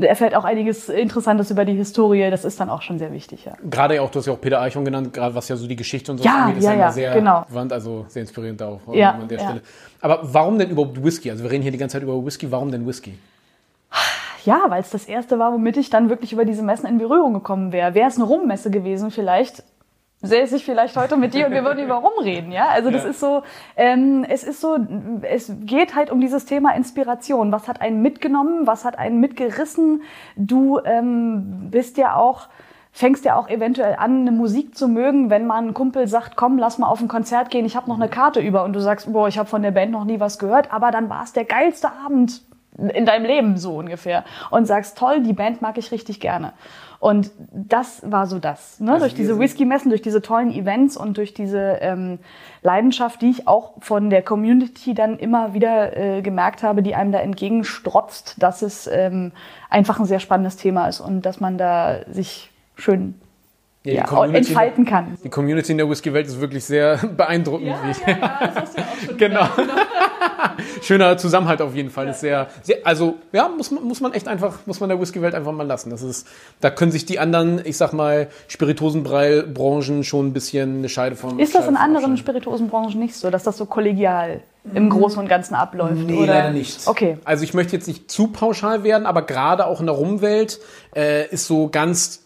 Erfährt 0.01 0.35
auch 0.37 0.45
einiges 0.45 0.89
Interessantes 0.89 1.51
über 1.51 1.65
die 1.65 1.75
Historie. 1.75 2.31
Das 2.31 2.45
ist 2.45 2.61
dann 2.61 2.71
auch 2.71 2.83
schon 2.83 2.99
sehr 3.01 3.13
wichtig, 3.13 3.47
ja. 3.47 3.55
Gerade 3.69 3.97
ja 3.97 4.03
auch, 4.03 4.11
du 4.11 4.21
hast 4.21 4.27
ja 4.27 4.33
auch 4.33 4.41
Peter 4.41 4.61
Eichhorn 4.61 4.85
genannt, 4.85 5.13
gerade 5.13 5.35
was 5.35 5.49
ja 5.49 5.57
so 5.57 5.67
die 5.67 5.77
Geschichte 5.77 6.13
und 6.13 6.19
so 6.19 6.25
Ja, 6.25 6.45
angeht, 6.45 6.59
ist 6.59 6.65
ja, 6.65 6.73
immer 6.73 6.83
ja, 6.83 6.93
sehr 6.93 7.15
genau. 7.15 7.45
gewandt, 7.49 7.73
also 7.73 8.05
sehr 8.09 8.23
inspirierend 8.23 8.63
auch 8.63 8.81
Ja, 8.93 9.13
an 9.13 9.27
der 9.29 9.39
ja. 9.39 9.45
Stelle. 9.45 9.63
Aber 10.01 10.21
warum 10.23 10.59
denn 10.59 10.71
überhaupt 10.71 11.03
Whisky? 11.03 11.31
Also 11.31 11.43
wir 11.43 11.51
reden 11.51 11.63
hier 11.63 11.73
die 11.73 11.79
ganze 11.79 11.95
Zeit 11.95 12.03
über 12.03 12.25
Whisky, 12.25 12.51
warum 12.53 12.71
denn 12.71 12.87
Whisky? 12.87 13.19
Ja, 14.44 14.64
weil 14.69 14.81
es 14.81 14.91
das 14.91 15.06
erste 15.06 15.38
war, 15.38 15.52
womit 15.52 15.76
ich 15.76 15.91
dann 15.91 16.08
wirklich 16.08 16.32
über 16.32 16.44
diese 16.44 16.62
Messen 16.62 16.87
in 16.87 16.99
Berührung 16.99 17.35
gekommen 17.35 17.73
wäre. 17.73 17.94
Wäre 17.94 18.08
es 18.08 18.17
eine 18.17 18.25
Rummesse 18.25 18.70
gewesen, 18.70 19.11
vielleicht 19.11 19.62
säße 20.23 20.56
ich 20.56 20.64
vielleicht 20.64 20.96
heute 20.96 21.17
mit 21.19 21.35
dir 21.35 21.46
und 21.46 21.52
wir 21.52 21.64
würden 21.64 21.85
über 21.85 21.96
Rum 21.96 22.12
reden, 22.23 22.50
ja? 22.50 22.69
Also 22.69 22.91
das 22.91 23.05
Ja. 23.05 23.11
ist 23.11 23.20
so, 23.20 23.43
ähm, 23.76 24.25
es 24.29 24.43
ist 24.43 24.61
so, 24.61 24.79
es 25.23 25.52
geht 25.61 25.94
halt 25.94 26.11
um 26.11 26.20
dieses 26.20 26.46
Thema 26.46 26.75
Inspiration. 26.75 27.52
Was 27.52 27.69
hat 27.69 27.82
einen 27.82 28.00
mitgenommen? 28.00 28.67
Was 28.67 28.87
hat 28.87 28.99
einen 28.99 29.20
mitgerissen? 29.20 30.02
Du 30.37 30.81
ähm, 30.85 31.69
bist 31.70 31.99
ja 31.99 32.17
auch 32.17 32.49
fängst 32.97 33.25
ja 33.25 33.35
auch 33.35 33.49
eventuell 33.49 33.97
an, 33.99 34.20
eine 34.20 34.31
Musik 34.31 34.76
zu 34.79 34.87
mögen, 34.87 35.29
wenn 35.29 35.49
mal 35.49 35.61
ein 35.61 35.75
Kumpel 35.75 36.06
sagt, 36.06 36.37
komm, 36.37 36.58
lass 36.58 36.79
mal 36.79 36.87
auf 36.87 37.00
ein 37.00 37.08
Konzert 37.08 37.50
gehen, 37.50 37.64
ich 37.67 37.75
habe 37.75 37.88
noch 37.88 37.97
eine 37.97 38.08
Karte 38.08 38.38
über 38.38 38.62
und 38.62 38.73
du 38.73 38.79
sagst, 38.79 39.12
boah, 39.12 39.26
ich 39.26 39.37
habe 39.37 39.49
von 39.49 39.62
der 39.62 39.73
Band 39.73 39.90
noch 39.90 40.05
nie 40.05 40.20
was 40.20 40.38
gehört, 40.38 40.73
aber 40.73 40.93
dann 40.93 41.11
war 41.11 41.25
es 41.25 41.32
der 41.32 41.44
geilste 41.44 41.90
Abend 41.90 42.40
in 42.76 43.06
deinem 43.06 43.25
Leben 43.25 43.56
so 43.56 43.76
ungefähr 43.76 44.25
und 44.50 44.67
sagst, 44.67 44.99
toll, 44.99 45.23
die 45.23 45.32
Band 45.32 45.62
mag 45.62 45.79
ich 45.79 45.93
richtig 45.93 46.21
gerne. 46.21 46.53
Und 47.05 47.31
das 47.53 48.00
war 48.11 48.26
so 48.26 48.38
das. 48.38 48.81
Ne? 48.81 48.99
durch 48.99 49.12
wir 49.12 49.17
diese 49.19 49.38
Whisky-Messen, 49.38 49.91
durch 49.91 50.00
diese 50.00 50.23
tollen 50.23 50.50
Events 50.50 50.97
und 50.97 51.19
durch 51.19 51.35
diese 51.35 51.79
ähm, 51.82 52.19
Leidenschaft, 52.62 53.21
die 53.21 53.29
ich 53.29 53.47
auch 53.47 53.75
von 53.81 54.09
der 54.09 54.23
Community 54.23 54.95
dann 54.95 55.19
immer 55.19 55.52
wieder 55.52 55.95
äh, 55.97 56.23
gemerkt 56.23 56.62
habe, 56.62 56.83
die 56.83 56.95
einem 56.95 57.12
da 57.12 57.19
entgegenstrotzt, 57.19 58.37
dass 58.38 58.62
es 58.62 58.87
ähm, 58.87 59.33
einfach 59.69 60.00
ein 60.00 60.07
sehr 60.07 60.19
spannendes 60.19 60.57
Thema 60.57 60.88
ist 60.88 61.00
und 61.00 61.26
dass 61.26 61.40
man 61.40 61.59
da 61.59 61.99
sich 62.11 62.50
schön 62.75 63.21
Ja, 63.83 64.07
ja, 64.11 64.25
entfalten 64.25 64.87
kann. 64.87 65.19
Die 65.23 65.28
Community 65.28 65.73
in 65.73 65.78
der 65.78 65.90
Whisky-Welt 65.90 66.26
ist 66.26 66.40
wirklich 66.40 66.64
sehr 66.64 66.97
beeindruckend. 67.16 67.75
wie 67.85 67.90
ich. 67.90 67.99
das 67.99 68.57
hast 68.57 68.78
du 68.78 68.81
ja 68.81 68.87
auch 68.87 69.07
schon 69.07 69.16
Genau. 69.19 69.47
Schöner 70.83 71.16
Zusammenhalt 71.16 71.61
auf 71.62 71.75
jeden 71.75 71.90
Fall. 71.90 72.09
Ist 72.09 72.21
sehr, 72.21 72.49
sehr, 72.62 72.78
also 72.85 73.16
ja, 73.33 73.49
muss 73.49 73.71
man, 73.71 73.85
muss 73.85 74.00
man 74.00 74.12
echt 74.12 74.28
einfach, 74.28 74.59
muss 74.66 74.81
man 74.81 74.88
der 74.88 75.00
Whisky-Welt 75.00 75.35
einfach 75.35 75.52
mal 75.52 75.66
lassen. 75.66 75.90
Das 75.90 76.02
ist, 76.02 76.26
da 76.61 76.71
können 76.71 76.93
sich 76.93 77.07
die 77.07 77.19
anderen, 77.19 77.61
ich 77.64 77.76
sag 77.76 77.93
mal, 77.93 78.28
Spirituosenbranchen 78.49 80.04
schon 80.04 80.28
ein 80.28 80.33
bisschen 80.33 80.78
eine 80.78 80.88
Scheide 80.88 81.16
von. 81.16 81.38
Ist 81.38 81.54
das 81.54 81.69
in 81.69 81.76
anderen 81.76 81.97
abschneiden. 81.97 82.16
Spirituosenbranchen 82.16 83.00
nicht 83.00 83.16
so, 83.16 83.31
dass 83.31 83.43
das 83.43 83.57
so 83.57 83.66
kollegial 83.66 84.40
im 84.73 84.88
Großen 84.88 85.19
und 85.19 85.28
Ganzen 85.28 85.54
abläuft? 85.54 85.95
Nee, 85.95 86.23
oder? 86.23 86.35
leider 86.35 86.50
nicht. 86.50 86.87
Okay. 86.87 87.19
Also 87.25 87.45
ich 87.45 87.54
möchte 87.54 87.76
jetzt 87.76 87.87
nicht 87.87 88.11
zu 88.11 88.28
pauschal 88.28 88.83
werden, 88.83 89.07
aber 89.07 89.23
gerade 89.23 89.66
auch 89.66 89.81
in 89.81 89.87
der 89.87 89.95
Rumwelt 89.95 90.59
äh, 90.97 91.28
ist 91.28 91.47
so 91.47 91.69
ganz, 91.69 92.24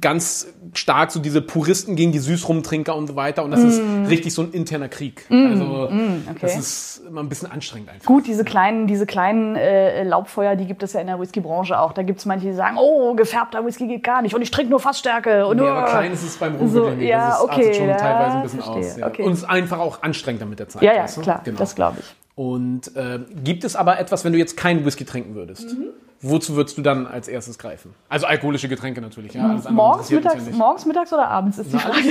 ganz 0.00 0.48
stark 0.74 1.10
so 1.10 1.20
diese 1.20 1.40
Puristen 1.40 1.96
gegen 1.96 2.12
die 2.12 2.18
Süßrumtrinker 2.18 2.94
und 2.94 3.06
so 3.06 3.16
weiter. 3.16 3.44
Und 3.44 3.50
das 3.52 3.62
ist 3.62 3.80
richtig 4.08 4.34
so 4.34 4.42
ein 4.42 4.52
interner 4.52 4.88
Krieg. 4.88 5.24
also 5.30 5.88
Mm. 5.90 6.24
okay. 6.30 6.38
das 6.40 6.56
ist 6.56 7.02
immer 7.08 7.22
ein 7.22 7.28
bisschen 7.28 7.50
anstrengend 7.50 7.88
einfach. 7.88 8.04
Gut, 8.06 8.26
diese 8.26 8.44
kleinen, 8.44 8.86
diese 8.86 9.06
kleinen 9.06 9.56
äh, 9.56 10.02
Laubfeuer, 10.02 10.56
die 10.56 10.66
gibt 10.66 10.82
es 10.82 10.92
ja 10.92 11.00
in 11.00 11.06
der 11.06 11.18
Whiskybranche 11.20 11.78
auch. 11.78 11.92
Da 11.92 12.02
gibt 12.02 12.18
es 12.18 12.26
manche, 12.26 12.46
die 12.46 12.52
sagen, 12.52 12.76
oh, 12.78 13.14
gefärbter 13.14 13.64
Whisky 13.64 13.86
geht 13.86 14.02
gar 14.02 14.22
nicht 14.22 14.34
und 14.34 14.42
ich 14.42 14.50
trinke 14.50 14.70
nur 14.70 14.80
Fassstärke. 14.80 15.46
Und 15.46 15.58
Nee, 15.58 15.66
aber 15.66 15.86
klein 15.88 16.12
ist 16.12 16.22
es 16.24 16.36
beim 16.36 16.56
Rum 16.56 16.68
So, 16.68 16.88
ja, 16.90 17.28
das 17.28 17.38
ist, 17.38 17.44
okay, 17.44 17.74
schon 17.74 17.88
ja, 17.88 17.96
teilweise 17.96 18.36
ein 18.36 18.42
bisschen 18.42 18.62
verstehe, 18.62 18.90
aus. 18.92 18.96
Ja. 18.98 19.06
okay. 19.06 19.22
Und 19.22 19.32
es 19.32 19.38
ist 19.38 19.44
einfach 19.44 19.78
auch 19.78 20.02
anstrengender 20.02 20.46
mit 20.46 20.58
der 20.58 20.68
Zeit. 20.68 20.82
Ja, 20.82 20.94
ja, 20.94 21.04
weißt 21.04 21.16
du? 21.18 21.20
klar, 21.22 21.40
Genau. 21.44 21.58
das 21.58 21.74
glaube 21.74 21.98
ich. 22.00 22.06
Und 22.34 22.94
äh, 22.96 23.20
gibt 23.44 23.64
es 23.64 23.76
aber 23.76 23.98
etwas, 23.98 24.24
wenn 24.24 24.32
du 24.32 24.38
jetzt 24.38 24.56
keinen 24.56 24.84
Whisky 24.84 25.04
trinken 25.06 25.34
würdest? 25.34 25.74
Wozu 26.28 26.56
würdest 26.56 26.76
du 26.78 26.82
dann 26.82 27.06
als 27.06 27.28
erstes 27.28 27.58
greifen? 27.58 27.94
Also 28.08 28.26
alkoholische 28.26 28.68
Getränke 28.68 29.00
natürlich, 29.00 29.34
ja. 29.34 29.60
Morgens 29.70 30.10
mittags, 30.10 30.46
ja 30.46 30.56
morgens, 30.56 30.86
mittags 30.86 31.12
oder 31.12 31.28
abends 31.28 31.58
ist 31.58 31.72
die 31.72 31.78
Frage. 31.78 32.08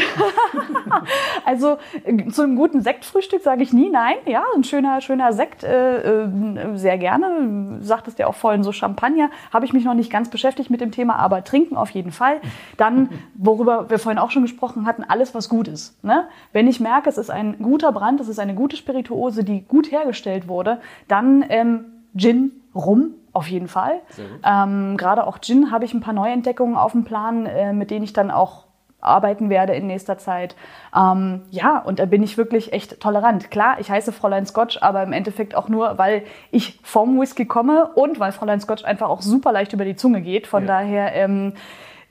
also 1.46 1.78
äh, 2.04 2.28
zu 2.28 2.44
einem 2.44 2.56
guten 2.56 2.82
Sektfrühstück 2.82 3.42
sage 3.42 3.64
ich 3.64 3.74
nie 3.74 3.90
nein. 3.90 4.16
Ja, 4.26 4.44
ein 4.56 4.64
schöner, 4.64 5.02
schöner 5.02 5.34
Sekt, 5.34 5.64
äh, 5.64 6.24
äh, 6.24 6.30
sehr 6.76 6.98
gerne. 6.98 7.80
Sagtest 7.82 8.20
ja 8.20 8.28
auch 8.28 8.36
vorhin 8.36 8.64
so 8.64 8.72
Champagner. 8.72 9.30
Habe 9.54 9.66
ich 9.66 9.74
mich 9.74 9.86
noch 9.86 9.94
nicht 9.94 10.12
ganz 10.12 10.30
beschäftigt 10.30 10.70
mit 10.70 10.82
dem 10.82 10.92
Thema, 10.92 11.16
aber 11.18 11.44
trinken 11.44 11.78
auf 11.78 11.90
jeden 11.92 12.12
Fall. 12.12 12.42
Dann, 12.78 13.10
worüber 13.36 13.90
wir 13.90 14.00
vorhin 14.00 14.20
auch 14.20 14.32
schon 14.32 14.44
gesprochen 14.44 14.86
hatten, 14.86 15.04
alles, 15.04 15.34
was 15.34 15.50
gut 15.50 15.68
ist. 15.68 16.04
Ne? 16.04 16.28
Wenn 16.54 16.68
ich 16.68 16.80
merke, 16.80 17.10
es 17.10 17.18
ist 17.18 17.30
ein 17.30 17.58
guter 17.60 17.92
Brand, 17.92 18.20
es 18.22 18.28
ist 18.28 18.40
eine 18.40 18.56
gute 18.56 18.76
Spirituose, 18.76 19.44
die 19.44 19.62
gut 19.62 19.92
hergestellt 19.92 20.48
wurde, 20.48 20.80
dann 21.08 21.44
ähm, 21.50 21.86
Gin, 22.16 22.52
Rum 22.74 23.16
auf 23.36 23.48
jeden 23.48 23.68
Fall. 23.68 24.00
Ähm, 24.44 24.98
Gerade 24.98 25.28
auch 25.28 25.40
Gin 25.40 25.72
habe 25.72 25.86
ich 25.86 25.94
ein 25.94 26.00
paar 26.02 26.14
Neuentdeckungen 26.14 26.76
auf 26.78 26.94
dem 26.94 27.04
Plan, 27.04 27.46
äh, 27.46 27.74
mit 27.74 27.92
denen 27.92 28.04
ich 28.06 28.14
dann 28.14 28.32
auch 28.32 28.66
arbeiten 29.02 29.50
werde 29.50 29.74
in 29.74 29.88
nächster 29.88 30.18
Zeit. 30.18 30.56
Ähm, 30.96 31.44
ja, 31.52 31.78
und 31.80 32.00
da 32.00 32.06
bin 32.06 32.24
ich 32.24 32.38
wirklich 32.38 32.74
echt 32.74 33.00
tolerant. 33.00 33.52
Klar, 33.52 33.76
ich 33.80 33.92
heiße 33.92 34.12
Fräulein 34.12 34.46
Scotch, 34.46 34.82
aber 34.82 35.04
im 35.04 35.14
Endeffekt 35.14 35.54
auch 35.54 35.70
nur, 35.70 35.98
weil 35.98 36.24
ich 36.50 36.80
vom 36.82 37.20
Whisky 37.20 37.46
komme 37.46 37.88
und 37.94 38.20
weil 38.20 38.32
Fräulein 38.32 38.62
Scotch 38.62 38.84
einfach 38.84 39.10
auch 39.10 39.22
super 39.22 39.52
leicht 39.52 39.74
über 39.74 39.86
die 39.86 39.96
Zunge 39.96 40.22
geht. 40.22 40.48
Von 40.48 40.64
Ja. 40.64 40.80
daher, 40.80 41.14
ähm, 41.14 41.54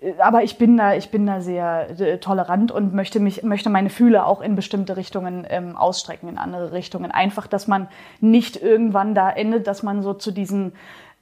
äh, 0.01 0.13
aber 0.21 0.43
ich 0.45 0.57
bin 0.59 0.77
da, 0.77 0.95
ich 0.95 1.11
bin 1.11 1.27
da 1.27 1.41
sehr 1.41 1.99
äh, 1.99 2.19
tolerant 2.19 2.71
und 2.71 2.95
möchte 2.95 3.19
mich, 3.19 3.43
möchte 3.43 3.71
meine 3.71 3.91
Fühle 3.91 4.25
auch 4.27 4.41
in 4.41 4.55
bestimmte 4.55 4.97
Richtungen 4.97 5.47
ähm, 5.49 5.77
ausstrecken, 5.77 6.29
in 6.29 6.39
andere 6.39 6.73
Richtungen. 6.73 7.11
Einfach, 7.11 7.47
dass 7.49 7.67
man 7.67 7.89
nicht 8.21 8.61
irgendwann 8.63 9.15
da 9.17 9.31
endet, 9.31 9.67
dass 9.67 9.83
man 9.83 10.03
so 10.03 10.15
zu 10.15 10.31
diesen 10.31 10.75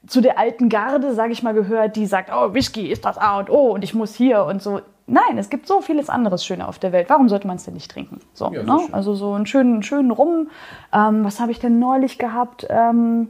zu 0.07 0.21
der 0.21 0.39
alten 0.39 0.69
Garde, 0.69 1.15
sage 1.15 1.33
ich 1.33 1.43
mal, 1.43 1.55
gehört, 1.55 1.97
die 1.97 2.07
sagt, 2.07 2.31
oh, 2.35 2.55
Whisky 2.55 2.91
ist 2.91 3.05
das 3.05 3.19
A 3.19 3.39
und 3.39 3.51
O 3.51 3.73
und 3.73 3.85
ich 3.85 3.95
muss 3.95 4.15
hier 4.15 4.45
und 4.45 4.63
so. 4.63 4.81
Nein, 5.07 5.37
es 5.37 5.51
gibt 5.51 5.67
so 5.67 5.81
vieles 5.81 6.09
anderes 6.09 6.45
Schöne 6.45 6.67
auf 6.67 6.79
der 6.79 6.93
Welt. 6.93 7.11
Warum 7.11 7.29
sollte 7.29 7.47
man 7.47 7.57
es 7.57 7.65
denn 7.65 7.75
nicht 7.75 7.91
trinken? 7.91 8.21
So, 8.35 8.51
Ja, 8.53 8.63
ne? 8.63 8.81
Also 8.93 9.15
so 9.15 9.33
einen 9.33 9.47
schönen, 9.47 9.83
schönen 9.83 10.11
Rum. 10.11 10.49
Ähm, 10.93 11.25
was 11.25 11.41
habe 11.41 11.51
ich 11.53 11.59
denn 11.59 11.79
neulich 11.79 12.19
gehabt? 12.19 12.67
Ähm, 12.71 13.29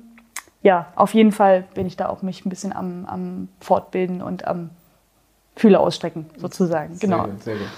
ja, 0.62 0.86
auf 0.94 1.14
jeden 1.14 1.32
Fall 1.32 1.64
bin 1.74 1.86
ich 1.86 1.96
da 1.96 2.08
auch 2.08 2.22
mich 2.22 2.44
ein 2.46 2.50
bisschen 2.50 2.72
am, 2.72 3.06
am 3.06 3.48
Fortbilden 3.60 4.22
und 4.22 4.46
am 4.46 4.70
Fühler 5.56 5.80
ausstrecken, 5.80 6.26
sozusagen. 6.36 6.98
Genau. 6.98 7.24
Sehr 7.24 7.26
gut, 7.32 7.42
sehr 7.42 7.56
gut. 7.56 7.68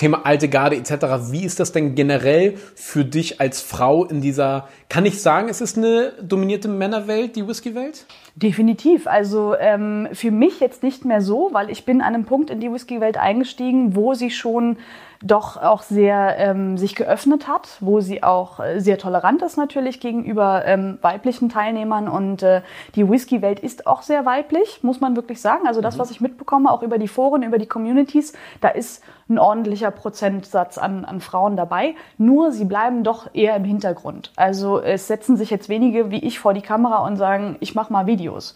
Thema 0.00 0.24
alte 0.24 0.48
Garde 0.48 0.76
etc. 0.76 1.30
Wie 1.30 1.44
ist 1.44 1.60
das 1.60 1.72
denn 1.72 1.94
generell 1.94 2.56
für 2.74 3.04
dich 3.04 3.38
als 3.38 3.60
Frau 3.60 4.06
in 4.06 4.22
dieser, 4.22 4.66
kann 4.88 5.04
ich 5.04 5.20
sagen, 5.20 5.50
es 5.50 5.60
ist 5.60 5.76
eine 5.76 6.14
dominierte 6.22 6.68
Männerwelt, 6.68 7.36
die 7.36 7.46
Whisky-Welt? 7.46 8.06
Definitiv. 8.34 9.06
Also 9.06 9.54
ähm, 9.60 10.08
für 10.14 10.30
mich 10.30 10.58
jetzt 10.58 10.82
nicht 10.82 11.04
mehr 11.04 11.20
so, 11.20 11.50
weil 11.52 11.68
ich 11.68 11.84
bin 11.84 12.00
an 12.00 12.14
einem 12.14 12.24
Punkt 12.24 12.48
in 12.48 12.60
die 12.60 12.72
Whisky-Welt 12.72 13.18
eingestiegen, 13.18 13.94
wo 13.94 14.14
sie 14.14 14.30
schon 14.30 14.78
doch 15.22 15.58
auch 15.58 15.82
sehr 15.82 16.38
ähm, 16.38 16.78
sich 16.78 16.94
geöffnet 16.94 17.46
hat, 17.46 17.76
wo 17.80 18.00
sie 18.00 18.22
auch 18.22 18.58
äh, 18.58 18.80
sehr 18.80 18.96
tolerant 18.96 19.42
ist 19.42 19.58
natürlich 19.58 20.00
gegenüber 20.00 20.64
ähm, 20.64 20.98
weiblichen 21.02 21.50
Teilnehmern 21.50 22.08
und 22.08 22.42
äh, 22.42 22.62
die 22.94 23.08
Whisky-Welt 23.08 23.60
ist 23.60 23.86
auch 23.86 24.00
sehr 24.00 24.24
weiblich, 24.24 24.82
muss 24.82 25.00
man 25.00 25.16
wirklich 25.16 25.40
sagen. 25.42 25.66
Also 25.66 25.82
das, 25.82 25.98
was 25.98 26.10
ich 26.10 26.22
mitbekomme, 26.22 26.70
auch 26.70 26.82
über 26.82 26.96
die 26.96 27.08
Foren, 27.08 27.42
über 27.42 27.58
die 27.58 27.66
Communities, 27.66 28.32
da 28.62 28.68
ist 28.68 29.02
ein 29.28 29.38
ordentlicher 29.38 29.90
Prozentsatz 29.90 30.78
an, 30.78 31.04
an 31.04 31.20
Frauen 31.20 31.54
dabei. 31.54 31.94
Nur 32.16 32.50
sie 32.50 32.64
bleiben 32.64 33.04
doch 33.04 33.28
eher 33.34 33.56
im 33.56 33.64
Hintergrund. 33.64 34.32
Also 34.36 34.80
es 34.80 35.06
setzen 35.06 35.36
sich 35.36 35.50
jetzt 35.50 35.68
wenige 35.68 36.10
wie 36.10 36.24
ich 36.24 36.38
vor 36.38 36.54
die 36.54 36.62
Kamera 36.62 37.06
und 37.06 37.16
sagen, 37.16 37.56
ich 37.60 37.74
mache 37.74 37.92
mal 37.92 38.06
Videos. 38.06 38.54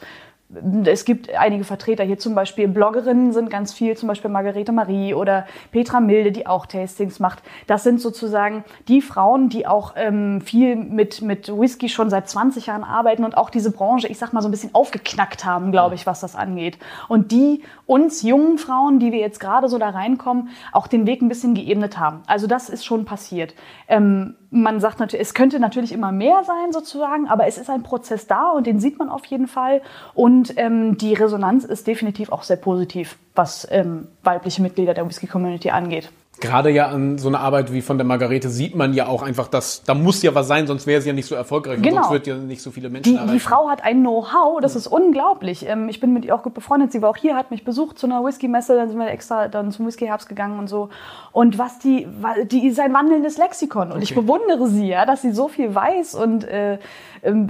Es 0.84 1.04
gibt 1.04 1.34
einige 1.34 1.64
Vertreter 1.64 2.04
hier, 2.04 2.18
zum 2.18 2.34
Beispiel 2.34 2.68
Bloggerinnen 2.68 3.32
sind 3.32 3.50
ganz 3.50 3.72
viel, 3.72 3.96
zum 3.96 4.08
Beispiel 4.08 4.30
Margarete 4.30 4.72
Marie 4.72 5.14
oder 5.14 5.46
Petra 5.72 6.00
Milde, 6.00 6.32
die 6.32 6.46
auch 6.46 6.66
Tastings 6.66 7.20
macht. 7.20 7.42
Das 7.66 7.82
sind 7.82 8.00
sozusagen 8.00 8.64
die 8.88 9.00
Frauen, 9.00 9.48
die 9.48 9.66
auch 9.66 9.94
ähm, 9.96 10.40
viel 10.40 10.76
mit, 10.76 11.22
mit 11.22 11.48
Whisky 11.48 11.88
schon 11.88 12.10
seit 12.10 12.28
20 12.28 12.66
Jahren 12.66 12.84
arbeiten 12.84 13.24
und 13.24 13.36
auch 13.36 13.50
diese 13.50 13.70
Branche, 13.70 14.08
ich 14.08 14.18
sag 14.18 14.32
mal, 14.32 14.42
so 14.42 14.48
ein 14.48 14.50
bisschen 14.50 14.74
aufgeknackt 14.74 15.44
haben, 15.44 15.72
glaube 15.72 15.94
ich, 15.94 16.06
was 16.06 16.20
das 16.20 16.36
angeht. 16.36 16.78
Und 17.08 17.32
die 17.32 17.62
uns 17.86 18.22
jungen 18.22 18.58
Frauen, 18.58 18.98
die 18.98 19.12
wir 19.12 19.20
jetzt 19.20 19.40
gerade 19.40 19.68
so 19.68 19.78
da 19.78 19.90
reinkommen, 19.90 20.48
auch 20.72 20.86
den 20.86 21.06
Weg 21.06 21.22
ein 21.22 21.28
bisschen 21.28 21.54
geebnet 21.54 21.98
haben. 21.98 22.22
Also 22.26 22.46
das 22.46 22.68
ist 22.68 22.84
schon 22.84 23.04
passiert. 23.04 23.54
Ähm, 23.88 24.36
man 24.54 24.78
sagt 24.78 25.00
natürlich, 25.00 25.26
es 25.26 25.34
könnte 25.34 25.58
natürlich 25.58 25.92
immer 25.92 26.12
mehr 26.12 26.44
sein 26.44 26.72
sozusagen, 26.72 27.28
aber 27.28 27.46
es 27.46 27.58
ist 27.58 27.68
ein 27.68 27.82
Prozess 27.82 28.28
da 28.28 28.50
und 28.50 28.66
den 28.66 28.78
sieht 28.78 28.98
man 28.98 29.08
auf 29.08 29.26
jeden 29.26 29.48
Fall. 29.48 29.82
Und 30.14 30.56
ähm, 30.56 30.96
die 30.96 31.12
Resonanz 31.12 31.64
ist 31.64 31.86
definitiv 31.86 32.30
auch 32.30 32.44
sehr 32.44 32.56
positiv, 32.56 33.18
was 33.34 33.66
ähm, 33.70 34.06
weibliche 34.22 34.62
Mitglieder 34.62 34.94
der 34.94 35.06
Whisky-Community 35.08 35.70
angeht. 35.70 36.10
Gerade 36.40 36.68
ja 36.70 36.88
an 36.88 37.16
so 37.18 37.28
einer 37.28 37.40
Arbeit 37.40 37.72
wie 37.72 37.80
von 37.80 37.96
der 37.96 38.04
Margarete 38.06 38.48
sieht 38.50 38.74
man 38.74 38.92
ja 38.92 39.06
auch 39.06 39.22
einfach, 39.22 39.48
dass 39.48 39.82
da 39.84 39.94
muss 39.94 40.22
ja 40.22 40.34
was 40.34 40.46
sein, 40.48 40.66
sonst 40.66 40.86
wäre 40.86 41.00
sie 41.00 41.08
ja 41.08 41.14
nicht 41.14 41.26
so 41.26 41.34
erfolgreich. 41.34 41.76
und 41.76 41.82
Genau. 41.82 42.02
Sonst 42.02 42.10
wird 42.10 42.26
ja 42.26 42.34
nicht 42.36 42.60
so 42.60 42.70
viele 42.70 42.90
Menschen 42.90 43.12
Die, 43.12 43.16
erreichen. 43.16 43.32
die 43.32 43.40
Frau 43.40 43.68
hat 43.68 43.84
ein 43.84 44.00
Know-how, 44.00 44.60
das 44.60 44.76
ist 44.76 44.86
unglaublich. 44.86 45.66
Ähm, 45.68 45.88
ich 45.88 46.00
bin 46.00 46.12
mit 46.12 46.24
ihr 46.24 46.34
auch 46.34 46.42
gut 46.42 46.52
befreundet. 46.54 46.92
Sie 46.92 47.00
war 47.02 47.10
auch 47.10 47.16
hier, 47.16 47.36
hat 47.36 47.50
mich 47.50 47.64
besucht 47.64 47.98
zu 47.98 48.06
einer 48.06 48.24
Whisky-Messe, 48.24 48.74
dann 48.76 48.88
sind 48.88 48.98
wir 48.98 49.08
extra 49.08 49.48
dann 49.48 49.70
zum 49.72 49.86
Whisky-Herbst 49.86 50.28
gegangen 50.28 50.58
und 50.58 50.68
so. 50.68 50.88
Und 51.32 51.58
was 51.58 51.78
die, 51.78 52.06
die 52.50 52.66
ist 52.66 52.80
ein 52.80 52.92
wandelndes 52.92 53.38
Lexikon. 53.38 53.92
Und 53.92 54.02
ich 54.02 54.10
Okay. 54.12 54.20
bewundere 54.20 54.66
sie, 54.68 54.88
ja, 54.88 55.06
dass 55.06 55.22
sie 55.22 55.32
so 55.32 55.48
viel 55.48 55.74
weiß. 55.74 56.14
Und 56.16 56.44
äh, 56.44 56.78
ähm, 57.22 57.48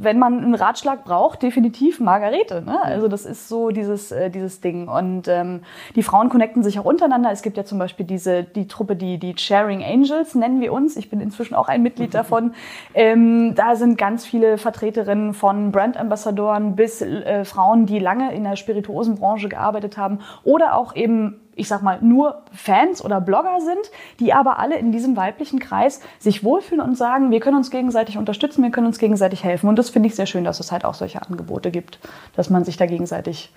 wenn 0.00 0.18
man 0.18 0.38
einen 0.44 0.54
Ratschlag 0.54 1.04
braucht, 1.04 1.42
definitiv 1.42 2.00
Margarete. 2.00 2.62
Ne? 2.62 2.78
Also 2.82 3.08
das 3.08 3.24
ist 3.26 3.48
so 3.48 3.70
dieses, 3.70 4.12
äh, 4.12 4.30
dieses 4.30 4.60
Ding. 4.60 4.88
Und 4.88 5.26
ähm, 5.26 5.62
die 5.96 6.02
Frauen 6.02 6.28
connecten 6.28 6.62
sich 6.62 6.78
auch 6.78 6.84
untereinander. 6.84 7.30
Es 7.32 7.42
gibt 7.42 7.56
ja 7.56 7.64
zum 7.64 7.78
Beispiel 7.78 8.06
diese, 8.06 8.25
die 8.26 8.68
Truppe, 8.68 8.96
die, 8.96 9.18
die 9.18 9.36
Sharing 9.36 9.82
Angels 9.82 10.34
nennen 10.34 10.60
wir 10.60 10.72
uns. 10.72 10.96
Ich 10.96 11.10
bin 11.10 11.20
inzwischen 11.20 11.54
auch 11.54 11.68
ein 11.68 11.82
Mitglied 11.82 12.14
davon. 12.14 12.54
Ähm, 12.94 13.54
da 13.54 13.76
sind 13.76 13.98
ganz 13.98 14.26
viele 14.26 14.58
Vertreterinnen 14.58 15.34
von 15.34 15.72
Brand-Ambassadoren 15.72 16.76
bis 16.76 17.00
äh, 17.02 17.44
Frauen, 17.44 17.86
die 17.86 17.98
lange 17.98 18.34
in 18.34 18.44
der 18.44 18.56
Spirituosenbranche 18.56 19.48
gearbeitet 19.48 19.96
haben 19.96 20.20
oder 20.44 20.76
auch 20.76 20.94
eben 20.94 21.40
ich 21.56 21.68
sag 21.68 21.82
mal, 21.82 21.98
nur 22.02 22.42
Fans 22.52 23.02
oder 23.02 23.20
Blogger 23.20 23.60
sind, 23.60 23.90
die 24.20 24.34
aber 24.34 24.58
alle 24.58 24.76
in 24.76 24.92
diesem 24.92 25.16
weiblichen 25.16 25.58
Kreis 25.58 26.00
sich 26.18 26.44
wohlfühlen 26.44 26.84
und 26.84 26.96
sagen, 26.96 27.30
wir 27.30 27.40
können 27.40 27.56
uns 27.56 27.70
gegenseitig 27.70 28.18
unterstützen, 28.18 28.62
wir 28.62 28.70
können 28.70 28.86
uns 28.86 28.98
gegenseitig 28.98 29.42
helfen. 29.42 29.68
Und 29.68 29.78
das 29.78 29.88
finde 29.88 30.08
ich 30.08 30.14
sehr 30.14 30.26
schön, 30.26 30.44
dass 30.44 30.60
es 30.60 30.70
halt 30.70 30.84
auch 30.84 30.92
solche 30.92 31.22
Angebote 31.22 31.70
gibt, 31.70 31.98
dass 32.36 32.50
man 32.50 32.64
sich 32.64 32.76
da 32.76 32.84
gegenseitig 32.84 33.52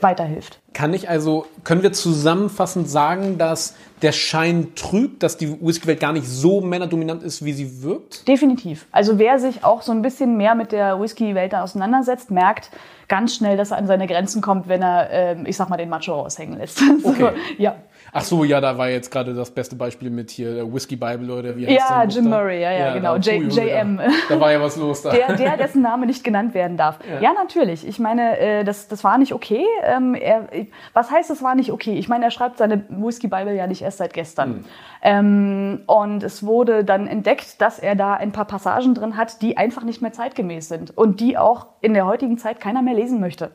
weiterhilft. 0.00 0.58
Kann 0.72 0.92
ich 0.94 1.08
also, 1.08 1.46
können 1.64 1.82
wir 1.82 1.92
zusammenfassend 1.92 2.88
sagen, 2.88 3.38
dass 3.38 3.74
der 4.02 4.12
Schein 4.12 4.74
trügt, 4.74 5.22
dass 5.22 5.36
die 5.38 5.58
Whisky-Welt 5.60 6.00
gar 6.00 6.12
nicht 6.12 6.26
so 6.28 6.60
männerdominant 6.60 7.22
ist, 7.22 7.44
wie 7.44 7.52
sie 7.52 7.82
wirkt? 7.82 8.28
Definitiv. 8.28 8.86
Also 8.92 9.18
wer 9.18 9.38
sich 9.38 9.64
auch 9.64 9.80
so 9.82 9.92
ein 9.92 10.02
bisschen 10.02 10.36
mehr 10.36 10.54
mit 10.54 10.72
der 10.72 11.00
Whisky-Welt 11.00 11.54
auseinandersetzt, 11.54 12.30
merkt 12.30 12.70
ganz 13.08 13.36
schnell, 13.36 13.56
dass 13.56 13.70
er 13.70 13.78
an 13.78 13.86
seine 13.86 14.06
Grenzen 14.06 14.42
kommt, 14.42 14.68
wenn 14.68 14.82
er, 14.82 15.08
ähm, 15.10 15.46
ich 15.46 15.56
sag 15.56 15.68
mal, 15.70 15.76
den 15.76 15.88
Macho 15.88 16.12
raushängen 16.12 16.58
lässt. 16.58 16.78
so, 17.02 17.08
Okay. 17.08 17.30
ja. 17.58 17.76
Ach 18.12 18.22
so, 18.22 18.44
ja, 18.44 18.60
da 18.62 18.78
war 18.78 18.88
jetzt 18.88 19.10
gerade 19.10 19.34
das 19.34 19.50
beste 19.50 19.76
Beispiel 19.76 20.08
mit 20.10 20.30
hier 20.30 20.54
der 20.54 20.72
Whisky 20.72 20.96
Bible 20.96 21.30
oder 21.34 21.54
wie 21.56 21.66
heißt 21.66 21.76
Ja, 21.90 22.04
Jim 22.04 22.30
da? 22.30 22.38
Murray, 22.38 22.62
ja, 22.62 22.72
ja, 22.72 22.94
genau. 22.94 23.18
da- 23.18 23.30
J- 23.30 23.40
ui, 23.42 23.46
ui, 23.46 23.68
JM. 23.68 23.96
Da, 23.98 24.04
da 24.30 24.40
war 24.40 24.52
ja 24.52 24.60
was 24.60 24.76
los 24.76 25.02
da. 25.02 25.10
Der, 25.10 25.34
der, 25.36 25.56
dessen 25.58 25.82
Name 25.82 26.06
nicht 26.06 26.24
genannt 26.24 26.54
werden 26.54 26.76
darf. 26.78 26.98
Ja, 27.20 27.32
natürlich. 27.34 27.86
Ich 27.86 27.98
meine, 27.98 28.38
äh, 28.38 28.64
das, 28.64 28.88
das 28.88 29.04
war 29.04 29.18
nicht 29.18 29.34
okay. 29.34 29.64
Ähm, 29.84 30.14
er, 30.14 30.48
was 30.94 31.10
heißt, 31.10 31.30
es 31.30 31.42
war 31.42 31.54
nicht 31.56 31.72
okay? 31.72 31.94
Ich 31.98 32.08
meine, 32.08 32.24
er 32.24 32.30
schreibt 32.30 32.56
seine 32.58 32.84
Whisky 32.88 33.28
Bible 33.28 33.54
ja 33.54 33.66
nicht 33.66 33.82
erst 33.86 33.98
seit 33.98 34.12
gestern. 34.12 34.64
Ähm, 35.00 35.80
und 35.86 36.22
es 36.22 36.44
wurde 36.44 36.84
dann 36.84 37.06
entdeckt, 37.06 37.60
dass 37.62 37.78
er 37.78 37.94
da 37.94 38.14
ein 38.14 38.32
paar 38.32 38.44
Passagen 38.44 38.94
drin 38.94 39.16
hat, 39.16 39.40
die 39.40 39.56
einfach 39.56 39.82
nicht 39.84 40.02
mehr 40.02 40.12
zeitgemäß 40.12 40.68
sind 40.68 40.96
und 40.96 41.20
die 41.20 41.38
auch 41.38 41.68
in 41.80 41.94
der 41.94 42.04
heutigen 42.04 42.36
Zeit 42.36 42.60
keiner 42.60 42.82
mehr 42.82 42.94
lesen 42.94 43.20
möchte. 43.20 43.52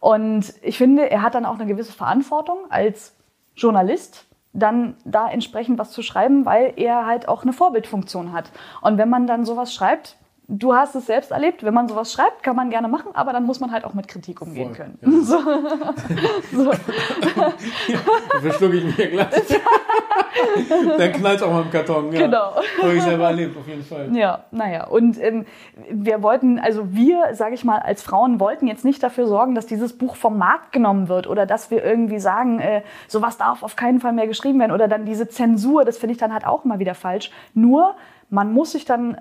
Und 0.00 0.54
ich 0.62 0.78
finde, 0.78 1.10
er 1.10 1.22
hat 1.22 1.34
dann 1.34 1.44
auch 1.44 1.56
eine 1.56 1.66
gewisse 1.66 1.92
Verantwortung 1.92 2.58
als 2.70 3.14
Journalist, 3.56 4.26
dann 4.52 4.94
da 5.04 5.28
entsprechend 5.28 5.78
was 5.78 5.90
zu 5.90 6.02
schreiben, 6.02 6.46
weil 6.46 6.72
er 6.76 7.06
halt 7.06 7.28
auch 7.28 7.42
eine 7.42 7.52
Vorbildfunktion 7.52 8.32
hat. 8.32 8.50
Und 8.80 8.98
wenn 8.98 9.10
man 9.10 9.26
dann 9.26 9.44
sowas 9.44 9.74
schreibt, 9.74 10.16
du 10.48 10.74
hast 10.74 10.94
es 10.94 11.06
selbst 11.06 11.30
erlebt, 11.30 11.64
wenn 11.64 11.74
man 11.74 11.88
sowas 11.88 12.12
schreibt, 12.12 12.42
kann 12.42 12.56
man 12.56 12.70
gerne 12.70 12.88
machen, 12.88 13.10
aber 13.14 13.32
dann 13.32 13.44
muss 13.44 13.60
man 13.60 13.72
halt 13.72 13.84
auch 13.84 13.94
mit 13.94 14.08
Kritik 14.08 14.40
umgehen 14.40 14.74
Voll, 14.74 14.76
können. 14.76 14.98
ja. 15.02 15.10
So. 15.26 15.38
so. 16.64 16.72
Verschlucke 18.40 18.76
ich 18.76 18.96
mir 18.96 19.08
gleich. 19.08 19.28
Dann 20.98 21.12
knallt 21.12 21.42
auch 21.42 21.50
mal 21.50 21.62
im 21.62 21.70
Karton. 21.70 22.12
Ja. 22.12 22.26
Genau. 22.26 22.52
Habe 22.82 22.94
ich 22.94 23.02
selber 23.02 23.24
erlebt, 23.24 23.56
auf 23.56 23.66
jeden 23.66 23.82
Fall. 23.82 24.14
Ja, 24.14 24.44
naja. 24.50 24.86
Und 24.86 25.20
ähm, 25.22 25.46
wir 25.90 26.22
wollten, 26.22 26.58
also 26.58 26.92
wir, 26.92 27.34
sage 27.34 27.54
ich 27.54 27.64
mal, 27.64 27.78
als 27.78 28.02
Frauen 28.02 28.38
wollten 28.38 28.66
jetzt 28.66 28.84
nicht 28.84 29.02
dafür 29.02 29.26
sorgen, 29.26 29.54
dass 29.54 29.66
dieses 29.66 29.96
Buch 29.96 30.16
vom 30.16 30.38
Markt 30.38 30.72
genommen 30.72 31.08
wird 31.08 31.26
oder 31.26 31.46
dass 31.46 31.70
wir 31.70 31.84
irgendwie 31.84 32.18
sagen, 32.18 32.60
äh, 32.60 32.82
sowas 33.08 33.38
darf 33.38 33.62
auf 33.62 33.76
keinen 33.76 34.00
Fall 34.00 34.12
mehr 34.12 34.26
geschrieben 34.26 34.60
werden 34.60 34.72
oder 34.72 34.88
dann 34.88 35.06
diese 35.06 35.28
Zensur, 35.28 35.84
das 35.84 35.98
finde 35.98 36.12
ich 36.12 36.18
dann 36.18 36.32
halt 36.32 36.46
auch 36.46 36.64
immer 36.64 36.78
wieder 36.78 36.94
falsch. 36.94 37.30
Nur, 37.54 37.94
man 38.28 38.52
muss 38.52 38.72
sich 38.72 38.84
dann 38.84 39.18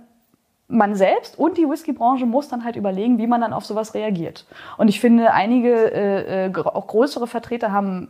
man 0.68 0.96
selbst 0.96 1.38
und 1.38 1.58
die 1.58 1.70
Whiskybranche 1.70 2.26
muss 2.26 2.48
dann 2.48 2.64
halt 2.64 2.76
überlegen, 2.76 3.18
wie 3.18 3.28
man 3.28 3.42
dann 3.42 3.54
auf 3.54 3.66
sowas 3.66 3.94
reagiert. 3.94 4.46
Und 4.78 4.88
ich 4.88 5.00
finde, 5.00 5.32
einige 5.32 5.94
äh, 5.94 6.48
äh 6.48 6.54
auch 6.56 6.88
größere 6.88 7.28
Vertreter 7.28 7.72
haben 7.72 8.10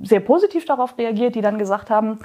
sehr 0.00 0.20
positiv 0.20 0.64
darauf 0.64 0.98
reagiert, 0.98 1.34
die 1.34 1.42
dann 1.42 1.58
gesagt 1.58 1.90
haben, 1.90 2.18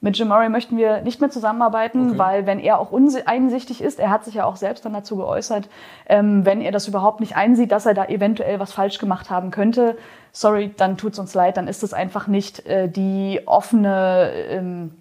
mit 0.00 0.18
Jim 0.18 0.28
Murray 0.28 0.50
möchten 0.50 0.76
wir 0.76 1.00
nicht 1.00 1.20
mehr 1.20 1.30
zusammenarbeiten, 1.30 2.10
okay. 2.10 2.18
weil 2.18 2.46
wenn 2.46 2.60
er 2.60 2.78
auch 2.78 2.92
einsichtig 3.24 3.82
ist, 3.82 3.98
er 3.98 4.10
hat 4.10 4.24
sich 4.24 4.34
ja 4.34 4.44
auch 4.44 4.56
selbst 4.56 4.84
dann 4.84 4.92
dazu 4.92 5.16
geäußert, 5.16 5.68
ähm, 6.06 6.44
wenn 6.44 6.60
er 6.60 6.70
das 6.70 6.86
überhaupt 6.86 7.20
nicht 7.20 7.34
einsieht, 7.34 7.72
dass 7.72 7.86
er 7.86 7.94
da 7.94 8.04
eventuell 8.04 8.60
was 8.60 8.72
falsch 8.72 8.98
gemacht 8.98 9.30
haben 9.30 9.50
könnte, 9.50 9.96
sorry, 10.32 10.72
dann 10.76 10.98
tut's 10.98 11.18
uns 11.18 11.32
leid, 11.32 11.56
dann 11.56 11.66
ist 11.66 11.82
es 11.82 11.94
einfach 11.94 12.26
nicht 12.26 12.66
äh, 12.66 12.88
die 12.88 13.40
offene, 13.46 14.30
ähm, 14.50 14.92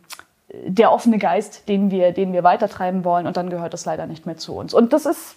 der 0.66 0.92
offene 0.92 1.18
Geist, 1.18 1.68
den 1.68 1.92
wir, 1.92 2.12
den 2.12 2.34
wir 2.34 2.44
weitertreiben 2.44 3.04
wollen 3.04 3.28
und 3.28 3.38
dann 3.38 3.50
gehört 3.50 3.74
das 3.74 3.86
leider 3.86 4.08
nicht 4.08 4.26
mehr 4.26 4.38
zu 4.38 4.54
uns. 4.56 4.74
Und 4.74 4.94
das 4.94 5.06
ist 5.06 5.36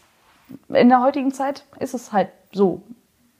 in 0.69 0.89
der 0.89 1.03
heutigen 1.03 1.33
Zeit 1.33 1.65
ist 1.79 1.95
es 1.95 2.13
halt 2.13 2.29
so. 2.53 2.83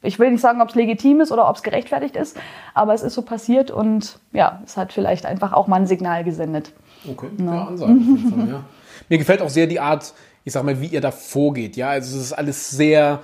Ich 0.03 0.19
will 0.19 0.31
nicht 0.31 0.41
sagen, 0.41 0.61
ob 0.61 0.69
es 0.69 0.75
legitim 0.75 1.21
ist 1.21 1.33
oder 1.33 1.49
ob 1.49 1.57
es 1.57 1.63
gerechtfertigt 1.63 2.15
ist, 2.15 2.37
aber 2.73 2.95
es 2.95 3.03
ist 3.03 3.15
so 3.15 3.23
passiert 3.23 3.71
und 3.71 4.21
ja, 4.33 4.63
es 4.65 4.77
hat 4.77 4.93
vielleicht 4.93 5.27
einfach 5.27 5.53
auch 5.53 5.67
mal 5.67 5.77
ein 5.77 5.87
Signal 5.87 6.23
gesendet. 6.23 6.73
Okay, 7.09 7.29
ja, 7.39 7.65
Ansage 7.65 7.93
auf 7.93 7.99
jeden 7.99 8.33
Fall, 8.33 8.49
ja. 8.53 8.65
Mir 9.09 9.19
gefällt 9.19 9.43
auch 9.43 9.49
sehr 9.49 9.67
die 9.67 9.81
Art, 9.81 10.13
ich 10.45 10.53
sag 10.53 10.63
mal, 10.63 10.81
wie 10.81 10.87
ihr 10.87 11.01
da 11.01 11.11
vorgeht. 11.11 11.77
Ja, 11.77 11.89
also 11.91 12.17
es 12.17 12.27
ist 12.27 12.33
alles 12.33 12.71
sehr, 12.71 13.21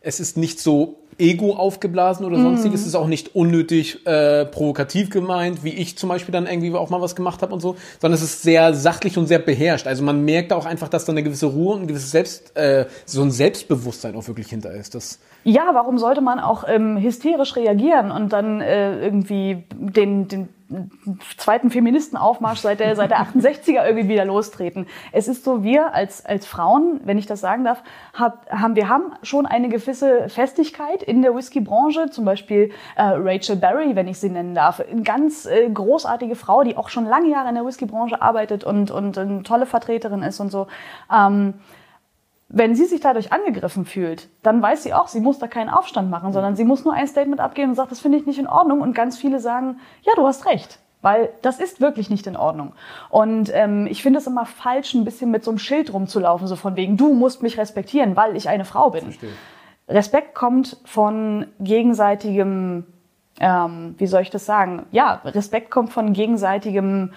es 0.00 0.20
ist 0.20 0.36
nicht 0.36 0.60
so 0.60 0.98
Ego 1.18 1.54
aufgeblasen 1.54 2.24
oder 2.24 2.38
sonstiges. 2.40 2.80
Mm. 2.80 2.82
Es 2.82 2.86
ist 2.86 2.94
auch 2.94 3.06
nicht 3.06 3.34
unnötig 3.34 4.06
äh, 4.06 4.44
provokativ 4.44 5.10
gemeint, 5.10 5.64
wie 5.64 5.70
ich 5.70 5.98
zum 5.98 6.08
Beispiel 6.08 6.32
dann 6.32 6.46
irgendwie 6.46 6.72
auch 6.74 6.90
mal 6.90 7.00
was 7.00 7.16
gemacht 7.16 7.42
habe 7.42 7.52
und 7.52 7.60
so, 7.60 7.76
sondern 8.00 8.16
es 8.16 8.22
ist 8.22 8.42
sehr 8.42 8.74
sachlich 8.74 9.18
und 9.18 9.26
sehr 9.26 9.38
beherrscht. 9.38 9.86
Also 9.86 10.04
man 10.04 10.24
merkt 10.24 10.52
auch 10.52 10.66
einfach, 10.66 10.88
dass 10.88 11.04
da 11.04 11.12
eine 11.12 11.22
gewisse 11.22 11.46
Ruhe 11.46 11.74
und 11.74 11.82
ein 11.82 11.86
gewisses 11.88 12.10
Selbst, 12.10 12.56
äh, 12.56 12.86
so 13.04 13.22
ein 13.22 13.30
Selbstbewusstsein 13.30 14.14
auch 14.16 14.26
wirklich 14.28 14.48
hinter 14.48 14.72
ist. 14.72 14.94
Das 14.94 15.18
ja, 15.44 15.70
warum 15.72 15.98
sollte 15.98 16.20
man 16.20 16.40
auch 16.40 16.64
ähm, 16.66 16.98
hysterisch 16.98 17.56
reagieren 17.56 18.10
und 18.10 18.32
dann 18.32 18.60
äh, 18.60 19.00
irgendwie 19.00 19.64
den, 19.70 20.28
den 20.28 20.48
zweiten 21.38 21.70
Feministenaufmarsch 21.70 22.60
seit 22.60 22.80
der, 22.80 22.94
seit 22.94 23.10
der 23.10 23.20
68er 23.20 23.86
irgendwie 23.86 24.08
wieder 24.08 24.24
lostreten. 24.24 24.86
Es 25.12 25.26
ist 25.26 25.44
so, 25.44 25.62
wir 25.62 25.94
als, 25.94 26.26
als 26.26 26.46
Frauen, 26.46 27.00
wenn 27.04 27.16
ich 27.16 27.26
das 27.26 27.40
sagen 27.40 27.64
darf, 27.64 27.82
hab, 28.12 28.50
haben, 28.50 28.76
wir 28.76 28.88
haben 28.88 29.12
schon 29.22 29.46
eine 29.46 29.68
gewisse 29.68 30.28
Festigkeit 30.28 31.02
in 31.02 31.22
der 31.22 31.34
Whisky-Branche. 31.34 32.10
Zum 32.10 32.24
Beispiel 32.24 32.70
äh, 32.96 33.02
Rachel 33.02 33.56
Berry, 33.56 33.96
wenn 33.96 34.08
ich 34.08 34.18
sie 34.18 34.28
nennen 34.28 34.54
darf. 34.54 34.80
Eine 34.80 35.02
ganz 35.02 35.46
äh, 35.46 35.70
großartige 35.70 36.36
Frau, 36.36 36.62
die 36.62 36.76
auch 36.76 36.90
schon 36.90 37.06
lange 37.06 37.30
Jahre 37.30 37.48
in 37.48 37.54
der 37.54 37.64
Whisky-Branche 37.64 38.20
arbeitet 38.20 38.64
und, 38.64 38.90
und 38.90 39.16
eine 39.16 39.42
tolle 39.42 39.64
Vertreterin 39.64 40.22
ist 40.22 40.38
und 40.40 40.50
so. 40.50 40.66
Ähm, 41.12 41.54
wenn 42.48 42.74
sie 42.74 42.86
sich 42.86 43.00
dadurch 43.00 43.32
angegriffen 43.32 43.84
fühlt, 43.84 44.28
dann 44.42 44.62
weiß 44.62 44.82
sie 44.82 44.94
auch, 44.94 45.08
sie 45.08 45.20
muss 45.20 45.38
da 45.38 45.46
keinen 45.46 45.68
Aufstand 45.68 46.10
machen, 46.10 46.32
sondern 46.32 46.56
sie 46.56 46.64
muss 46.64 46.84
nur 46.84 46.94
ein 46.94 47.06
Statement 47.06 47.40
abgeben 47.40 47.70
und 47.70 47.74
sagt, 47.74 47.92
das 47.92 48.00
finde 48.00 48.18
ich 48.18 48.26
nicht 48.26 48.38
in 48.38 48.46
Ordnung. 48.46 48.80
Und 48.80 48.94
ganz 48.94 49.18
viele 49.18 49.38
sagen, 49.38 49.80
ja, 50.02 50.12
du 50.16 50.26
hast 50.26 50.46
recht. 50.46 50.78
Weil 51.00 51.30
das 51.42 51.60
ist 51.60 51.80
wirklich 51.80 52.10
nicht 52.10 52.26
in 52.26 52.36
Ordnung. 52.36 52.72
Und 53.10 53.50
ähm, 53.54 53.86
ich 53.86 54.02
finde 54.02 54.18
es 54.18 54.26
immer 54.26 54.46
falsch, 54.46 54.94
ein 54.94 55.04
bisschen 55.04 55.30
mit 55.30 55.44
so 55.44 55.50
einem 55.50 55.58
Schild 55.58 55.92
rumzulaufen, 55.92 56.48
so 56.48 56.56
von 56.56 56.74
wegen, 56.74 56.96
du 56.96 57.14
musst 57.14 57.42
mich 57.42 57.56
respektieren, 57.56 58.16
weil 58.16 58.34
ich 58.34 58.48
eine 58.48 58.64
Frau 58.64 58.90
bin. 58.90 59.04
Verstehe. 59.04 59.30
Respekt 59.86 60.34
kommt 60.34 60.76
von 60.84 61.46
gegenseitigem, 61.60 62.84
ähm, 63.38 63.94
wie 63.98 64.06
soll 64.06 64.22
ich 64.22 64.30
das 64.30 64.44
sagen? 64.44 64.86
Ja, 64.90 65.20
Respekt 65.24 65.70
kommt 65.70 65.92
von 65.92 66.14
gegenseitigem 66.14 67.12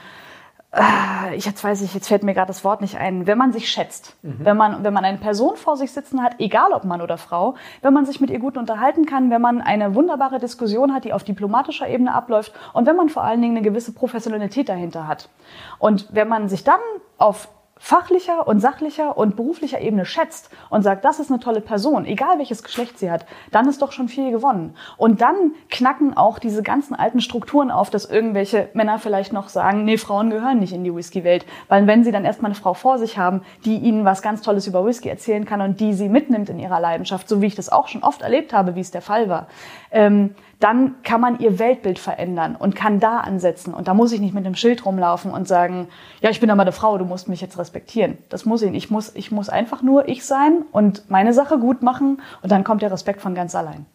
ich 1.36 1.46
jetzt 1.46 1.62
weiß 1.64 1.82
ich, 1.82 1.94
jetzt 1.94 2.08
fällt 2.08 2.24
mir 2.24 2.34
gerade 2.34 2.48
das 2.48 2.64
Wort 2.64 2.80
nicht 2.80 2.98
ein, 2.98 3.28
wenn 3.28 3.38
man 3.38 3.52
sich 3.52 3.70
schätzt, 3.70 4.16
mhm. 4.22 4.38
wenn 4.40 4.56
man 4.56 4.84
wenn 4.86 4.94
man 4.94 5.04
eine 5.04 5.18
Person 5.18 5.58
vor 5.58 5.76
sich 5.76 5.92
sitzen 5.92 6.24
hat, 6.24 6.36
egal 6.40 6.72
ob 6.72 6.86
Mann 6.86 7.02
oder 7.02 7.18
Frau, 7.18 7.56
wenn 7.82 7.94
man 7.94 8.06
sich 8.06 8.22
mit 8.22 8.30
ihr 8.30 8.40
gut 8.40 8.58
unterhalten 8.58 9.06
kann, 9.06 9.30
wenn 9.30 9.42
man 9.42 9.62
eine 9.62 9.96
wunderbare 9.96 10.40
Diskussion 10.40 10.94
hat, 10.94 11.04
die 11.04 11.12
auf 11.12 11.26
diplomatischer 11.26 11.90
Ebene 11.90 12.14
abläuft 12.14 12.54
und 12.72 12.86
wenn 12.86 12.96
man 12.96 13.10
vor 13.10 13.24
allen 13.24 13.42
Dingen 13.42 13.58
eine 13.58 13.66
gewisse 13.66 13.94
Professionalität 13.94 14.70
dahinter 14.70 15.08
hat. 15.08 15.30
Und 15.78 16.08
wenn 16.14 16.30
man 16.30 16.48
sich 16.48 16.64
dann 16.64 16.80
auf 17.18 17.50
fachlicher 17.84 18.48
und 18.48 18.60
sachlicher 18.60 19.18
und 19.18 19.36
beruflicher 19.36 19.82
Ebene 19.82 20.06
schätzt 20.06 20.52
und 20.70 20.84
sagt, 20.84 21.04
das 21.04 21.20
ist 21.20 21.32
eine 21.32 21.40
tolle 21.40 21.62
Person, 21.62 22.06
egal 22.06 22.38
welches 22.38 22.62
Geschlecht 22.62 23.00
sie 23.00 23.10
hat, 23.10 23.26
dann 23.50 23.68
ist 23.68 23.82
doch 23.82 23.92
schon 23.92 24.08
viel 24.08 24.30
gewonnen. 24.30 24.76
Und 24.98 25.22
dann 25.22 25.54
knacken 25.72 26.16
auch 26.16 26.38
diese 26.38 26.62
ganzen 26.62 26.94
alten 26.94 27.22
Strukturen 27.22 27.72
auf, 27.72 27.90
dass 27.90 28.06
irgendwelche 28.06 28.70
Männer 28.74 29.00
vielleicht 29.00 29.34
noch 29.34 29.50
sagen, 29.50 29.84
nee, 29.84 29.98
Frauen 29.98 30.30
gehören 30.30 30.60
nicht 30.60 30.74
in 30.74 30.84
die 30.84 30.94
Whisky-Welt. 30.94 31.48
Weil 31.70 31.88
wenn 31.88 32.04
sie 32.04 32.12
dann 32.12 32.24
erstmal 32.24 32.52
eine 32.52 32.60
Frau 32.60 32.76
vor 32.76 33.00
sich 33.00 33.18
haben, 33.18 33.42
die 33.66 33.78
ihnen 33.78 34.06
was 34.06 34.22
ganz 34.22 34.44
Tolles 34.44 34.68
über 34.68 34.86
Whisky 34.86 35.10
erzählen 35.10 35.46
kann 35.46 35.62
und 35.62 35.80
die 35.80 35.94
sie 35.94 36.08
mitnimmt 36.08 36.50
in 36.50 36.60
ihrer 36.60 36.80
Leidenschaft, 36.80 37.28
so 37.28 37.42
wie 37.42 37.48
ich 37.48 37.56
das 37.56 37.70
auch 37.70 37.88
schon 37.88 38.04
oft 38.04 38.22
erlebt 38.22 38.54
habe, 38.54 38.76
wie 38.76 38.82
es 38.82 38.92
der 38.92 39.02
Fall 39.02 39.28
war, 39.28 39.48
ähm, 39.90 40.36
dann 40.62 40.96
kann 41.04 41.20
man 41.20 41.40
ihr 41.40 41.60
Weltbild 41.60 42.00
verändern 42.00 42.56
und 42.56 42.76
kann 42.76 43.00
da 43.00 43.20
ansetzen. 43.20 43.74
Und 43.74 43.88
da 43.88 43.94
muss 43.94 44.12
ich 44.12 44.22
nicht 44.22 44.34
mit 44.34 44.46
einem 44.46 44.56
Schild 44.56 44.86
rumlaufen 44.86 45.32
und 45.32 45.48
sagen, 45.48 45.88
ja, 46.22 46.30
ich 46.30 46.40
bin 46.40 46.50
aber 46.50 46.62
eine 46.62 46.72
Frau, 46.72 46.98
du 46.98 47.06
musst 47.06 47.28
mich 47.28 47.42
jetzt 47.42 47.58
respektieren. 47.58 48.18
Das 48.30 48.46
muss 48.46 48.62
ich 48.62 48.72
nicht. 48.72 48.86
Ich 48.86 48.92
muss, 48.92 49.12
ich 49.16 49.32
muss 49.32 49.50
einfach 49.50 49.82
nur 49.82 50.08
ich 50.08 50.24
sein 50.24 50.64
und 50.72 51.10
meine 51.10 51.34
Sache 51.34 51.58
gut 51.58 51.82
machen 51.82 52.22
und 52.42 52.52
dann 52.52 52.64
kommt 52.64 52.82
der 52.82 52.92
Respekt 52.92 53.22
von 53.22 53.36
ganz 53.36 53.56
allein. 53.56 53.86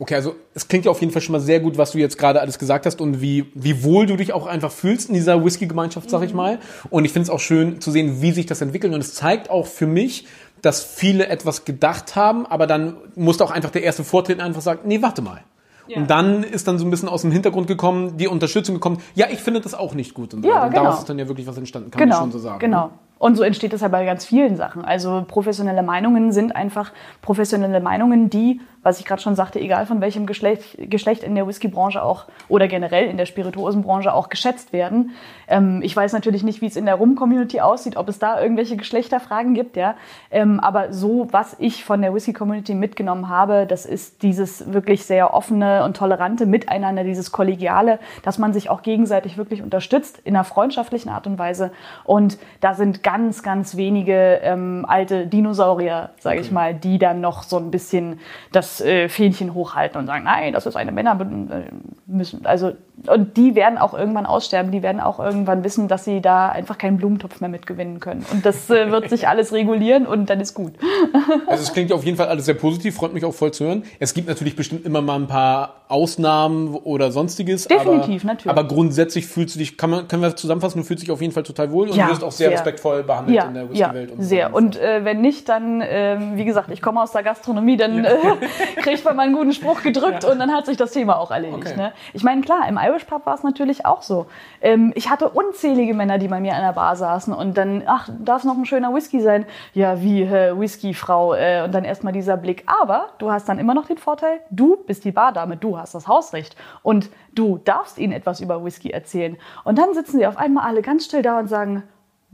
Okay, 0.00 0.16
also 0.16 0.34
es 0.54 0.66
klingt 0.66 0.86
ja 0.86 0.90
auf 0.90 1.00
jeden 1.00 1.12
Fall 1.12 1.22
schon 1.22 1.34
mal 1.34 1.40
sehr 1.40 1.60
gut, 1.60 1.78
was 1.78 1.92
du 1.92 1.98
jetzt 1.98 2.18
gerade 2.18 2.40
alles 2.40 2.58
gesagt 2.58 2.84
hast 2.84 3.00
und 3.00 3.20
wie, 3.20 3.46
wie 3.54 3.84
wohl 3.84 4.06
du 4.06 4.16
dich 4.16 4.32
auch 4.32 4.46
einfach 4.46 4.72
fühlst 4.72 5.08
in 5.08 5.14
dieser 5.14 5.44
Whisky-Gemeinschaft, 5.44 6.10
sag 6.10 6.22
ich 6.22 6.30
mhm. 6.30 6.36
mal. 6.36 6.58
Und 6.90 7.04
ich 7.04 7.12
finde 7.12 7.24
es 7.24 7.30
auch 7.30 7.38
schön 7.38 7.80
zu 7.80 7.92
sehen, 7.92 8.20
wie 8.20 8.32
sich 8.32 8.46
das 8.46 8.60
entwickelt. 8.60 8.92
Und 8.92 9.00
es 9.00 9.14
zeigt 9.14 9.50
auch 9.50 9.66
für 9.68 9.86
mich, 9.86 10.26
dass 10.62 10.82
viele 10.82 11.28
etwas 11.28 11.64
gedacht 11.64 12.16
haben, 12.16 12.44
aber 12.46 12.66
dann 12.66 12.96
musste 13.14 13.44
auch 13.44 13.52
einfach 13.52 13.70
der 13.70 13.84
erste 13.84 14.02
Vortritt 14.02 14.40
einfach 14.40 14.62
sagen, 14.62 14.80
nee, 14.84 15.00
warte 15.00 15.22
mal. 15.22 15.44
Ja. 15.86 15.98
Und 15.98 16.10
dann 16.10 16.42
ist 16.42 16.66
dann 16.66 16.78
so 16.78 16.84
ein 16.84 16.90
bisschen 16.90 17.08
aus 17.08 17.22
dem 17.22 17.30
Hintergrund 17.30 17.66
gekommen, 17.66 18.16
die 18.16 18.28
Unterstützung 18.28 18.74
gekommen, 18.76 18.98
ja, 19.14 19.26
ich 19.30 19.40
finde 19.40 19.60
das 19.60 19.74
auch 19.74 19.94
nicht 19.94 20.14
gut. 20.14 20.34
Und, 20.34 20.44
ja, 20.44 20.64
und 20.64 20.70
genau. 20.70 20.84
daraus 20.84 21.00
ist 21.00 21.08
dann 21.08 21.18
ja 21.18 21.28
wirklich 21.28 21.46
was 21.46 21.56
entstanden, 21.58 21.90
kann 21.90 22.00
genau, 22.00 22.16
man 22.16 22.22
schon 22.24 22.32
so 22.32 22.38
sagen. 22.38 22.58
Genau. 22.58 22.90
Und 23.24 23.36
so 23.36 23.42
entsteht 23.42 23.72
das 23.72 23.80
ja 23.80 23.88
bei 23.88 24.04
ganz 24.04 24.26
vielen 24.26 24.54
Sachen. 24.54 24.84
Also 24.84 25.24
professionelle 25.26 25.82
Meinungen 25.82 26.30
sind 26.30 26.54
einfach 26.54 26.92
professionelle 27.22 27.80
Meinungen, 27.80 28.28
die 28.28 28.60
was 28.84 29.00
ich 29.00 29.06
gerade 29.06 29.22
schon 29.22 29.34
sagte, 29.34 29.58
egal 29.58 29.86
von 29.86 30.00
welchem 30.00 30.26
Geschlecht, 30.26 30.76
Geschlecht 30.78 31.24
in 31.24 31.34
der 31.34 31.48
Whiskybranche 31.48 32.02
auch 32.02 32.26
oder 32.48 32.68
generell 32.68 33.08
in 33.08 33.16
der 33.16 33.26
Spirituosenbranche 33.26 34.12
auch 34.12 34.28
geschätzt 34.28 34.72
werden. 34.72 35.12
Ähm, 35.48 35.80
ich 35.82 35.96
weiß 35.96 36.12
natürlich 36.12 36.44
nicht, 36.44 36.60
wie 36.60 36.66
es 36.66 36.76
in 36.76 36.84
der 36.84 36.96
Rum-Community 36.96 37.60
aussieht, 37.60 37.96
ob 37.96 38.08
es 38.08 38.18
da 38.18 38.40
irgendwelche 38.40 38.76
Geschlechterfragen 38.76 39.54
gibt, 39.54 39.76
ja. 39.76 39.96
Ähm, 40.30 40.60
aber 40.60 40.92
so, 40.92 41.28
was 41.30 41.56
ich 41.58 41.84
von 41.84 42.02
der 42.02 42.14
Whisky-Community 42.14 42.74
mitgenommen 42.74 43.30
habe, 43.30 43.66
das 43.66 43.86
ist 43.86 44.22
dieses 44.22 44.72
wirklich 44.72 45.04
sehr 45.04 45.32
offene 45.32 45.84
und 45.84 45.96
tolerante 45.96 46.44
Miteinander, 46.44 47.04
dieses 47.04 47.32
kollegiale, 47.32 47.98
dass 48.22 48.38
man 48.38 48.52
sich 48.52 48.68
auch 48.68 48.82
gegenseitig 48.82 49.38
wirklich 49.38 49.62
unterstützt 49.62 50.20
in 50.24 50.36
einer 50.36 50.44
freundschaftlichen 50.44 51.08
Art 51.08 51.26
und 51.26 51.38
Weise. 51.38 51.72
Und 52.04 52.38
da 52.60 52.74
sind 52.74 53.02
ganz, 53.02 53.13
ganz 53.42 53.76
wenige 53.76 54.40
ähm, 54.42 54.84
alte 54.88 55.26
Dinosaurier, 55.26 56.10
sage 56.18 56.38
okay. 56.38 56.46
ich 56.46 56.52
mal, 56.52 56.74
die 56.74 56.98
dann 56.98 57.20
noch 57.20 57.42
so 57.42 57.56
ein 57.56 57.70
bisschen 57.70 58.20
das 58.52 58.80
äh, 58.80 59.08
Fähnchen 59.08 59.54
hochhalten 59.54 59.98
und 59.98 60.06
sagen, 60.06 60.24
nein, 60.24 60.52
das 60.52 60.66
ist 60.66 60.76
eine 60.76 60.92
Männer 60.92 61.18
äh, 61.20 61.70
müssen. 62.06 62.44
Also 62.46 62.72
und 63.06 63.36
die 63.36 63.54
werden 63.54 63.76
auch 63.76 63.92
irgendwann 63.92 64.24
aussterben. 64.24 64.70
Die 64.70 64.82
werden 64.82 65.00
auch 65.00 65.18
irgendwann 65.18 65.64
wissen, 65.64 65.88
dass 65.88 66.04
sie 66.04 66.20
da 66.20 66.48
einfach 66.48 66.78
keinen 66.78 66.96
Blumentopf 66.96 67.40
mehr 67.40 67.50
mitgewinnen 67.50 68.00
können. 68.00 68.24
Und 68.32 68.46
das 68.46 68.70
äh, 68.70 68.90
wird 68.90 69.10
sich 69.10 69.28
alles 69.28 69.52
regulieren 69.52 70.06
und 70.06 70.30
dann 70.30 70.40
ist 70.40 70.54
gut. 70.54 70.74
also 71.46 71.62
es 71.62 71.72
klingt 71.72 71.92
auf 71.92 72.04
jeden 72.04 72.16
Fall 72.16 72.28
alles 72.28 72.46
sehr 72.46 72.54
positiv. 72.54 72.94
Freut 72.94 73.12
mich 73.12 73.24
auch 73.24 73.34
voll 73.34 73.52
zu 73.52 73.64
hören. 73.64 73.84
Es 73.98 74.14
gibt 74.14 74.28
natürlich 74.28 74.56
bestimmt 74.56 74.86
immer 74.86 75.02
mal 75.02 75.16
ein 75.16 75.26
paar 75.26 75.84
Ausnahmen 75.88 76.74
oder 76.74 77.10
sonstiges. 77.10 77.68
Definitiv, 77.68 78.22
aber, 78.22 78.32
natürlich. 78.32 78.58
Aber 78.58 78.66
grundsätzlich 78.66 79.26
fühlst 79.26 79.54
du 79.54 79.58
dich, 79.58 79.76
kann 79.76 79.90
man, 79.90 80.08
können 80.08 80.22
wir 80.22 80.34
zusammenfassen, 80.34 80.80
du 80.80 80.84
fühlst 80.84 81.02
dich 81.02 81.10
auf 81.10 81.20
jeden 81.20 81.32
Fall 81.32 81.42
total 81.42 81.70
wohl 81.72 81.90
und 81.90 81.96
ja, 81.96 82.06
du 82.06 82.12
wirst 82.12 82.24
auch 82.24 82.32
sehr, 82.32 82.48
sehr. 82.48 82.58
respektvoll 82.58 83.02
behandelt 83.02 83.36
ja, 83.36 83.44
in 83.44 83.54
der 83.54 83.70
Whisky-Welt. 83.70 84.10
Ja, 84.16 84.22
sehr. 84.22 84.54
Und 84.54 84.76
äh, 84.76 85.04
wenn 85.04 85.20
nicht, 85.20 85.48
dann, 85.48 85.80
äh, 85.82 86.16
wie 86.34 86.44
gesagt, 86.44 86.70
ich 86.70 86.80
komme 86.80 87.02
aus 87.02 87.12
der 87.12 87.22
Gastronomie, 87.22 87.76
dann 87.76 88.04
äh, 88.04 88.16
kriegt 88.76 89.04
man 89.04 89.16
mal 89.16 89.24
einen 89.24 89.34
guten 89.34 89.52
Spruch 89.52 89.82
gedrückt 89.82 90.24
und 90.24 90.38
dann 90.38 90.52
hat 90.52 90.66
sich 90.66 90.76
das 90.76 90.92
Thema 90.92 91.18
auch 91.18 91.30
erledigt. 91.30 91.58
Okay. 91.58 91.76
Ne? 91.76 91.92
Ich 92.12 92.22
meine, 92.22 92.40
klar, 92.40 92.66
im 92.68 92.78
Irish 92.86 93.04
Pub 93.04 93.26
war 93.26 93.34
es 93.34 93.42
natürlich 93.42 93.86
auch 93.86 94.02
so. 94.02 94.26
Ähm, 94.60 94.92
ich 94.94 95.10
hatte 95.10 95.28
unzählige 95.28 95.94
Männer, 95.94 96.18
die 96.18 96.28
bei 96.28 96.40
mir 96.40 96.54
an 96.54 96.62
der 96.62 96.72
Bar 96.72 96.96
saßen 96.96 97.32
und 97.32 97.56
dann, 97.56 97.82
ach, 97.86 98.08
darf 98.18 98.40
es 98.40 98.44
noch 98.44 98.56
ein 98.56 98.66
schöner 98.66 98.94
Whisky 98.94 99.20
sein? 99.20 99.46
Ja, 99.72 100.00
wie 100.02 100.22
äh, 100.22 100.58
Whisky-Frau. 100.58 101.34
Äh, 101.34 101.62
und 101.64 101.74
dann 101.74 101.84
erstmal 101.84 102.12
dieser 102.12 102.36
Blick. 102.36 102.64
Aber 102.66 103.08
du 103.18 103.30
hast 103.30 103.48
dann 103.48 103.58
immer 103.58 103.74
noch 103.74 103.86
den 103.86 103.98
Vorteil, 103.98 104.40
du 104.50 104.76
bist 104.76 105.04
die 105.04 105.12
Bardame, 105.12 105.56
du 105.56 105.78
hast 105.78 105.94
das 105.94 106.08
Hausrecht 106.08 106.56
und 106.82 107.10
du 107.32 107.58
darfst 107.58 107.98
ihnen 107.98 108.12
etwas 108.12 108.40
über 108.40 108.64
Whisky 108.64 108.90
erzählen. 108.90 109.36
Und 109.64 109.78
dann 109.78 109.94
sitzen 109.94 110.18
sie 110.18 110.26
auf 110.26 110.36
einmal 110.36 110.66
alle 110.66 110.82
ganz 110.82 111.04
still 111.04 111.22
da 111.22 111.38
und 111.38 111.48
sagen, 111.48 111.82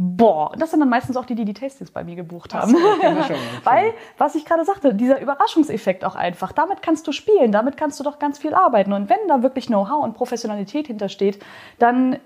Boah, 0.03 0.53
das 0.57 0.71
sind 0.71 0.81
dann 0.81 0.89
meistens 0.89 1.19
auch 1.19 1.27
die, 1.27 1.35
die 1.35 1.45
die 1.45 1.53
Tastings 1.53 1.91
bei 1.91 2.05
mir 2.05 2.17
gebucht 2.17 2.55
haben. 2.55 2.71
Schon, 2.71 2.81
Weil, 3.65 3.93
was 4.17 4.35
ich 4.35 4.47
gerade 4.47 4.65
sagte, 4.65 4.95
dieser 4.95 5.21
Überraschungseffekt 5.21 6.07
auch 6.07 6.15
einfach, 6.15 6.53
damit 6.53 6.81
kannst 6.81 7.07
du 7.07 7.13
spielen, 7.13 7.53
damit 7.53 7.77
kannst 7.77 8.01
du 8.01 8.05
doch 8.05 8.19
ganz 8.19 8.39
viel 8.39 8.55
arbeiten. 8.55 8.95
Und 8.95 9.11
wenn 9.11 9.19
da 9.29 9.43
wirklich 9.43 9.67
Know-how 9.67 10.03
und 10.03 10.15
Professionalität 10.15 10.87
hintersteht, 10.87 11.39
dann 11.79 12.17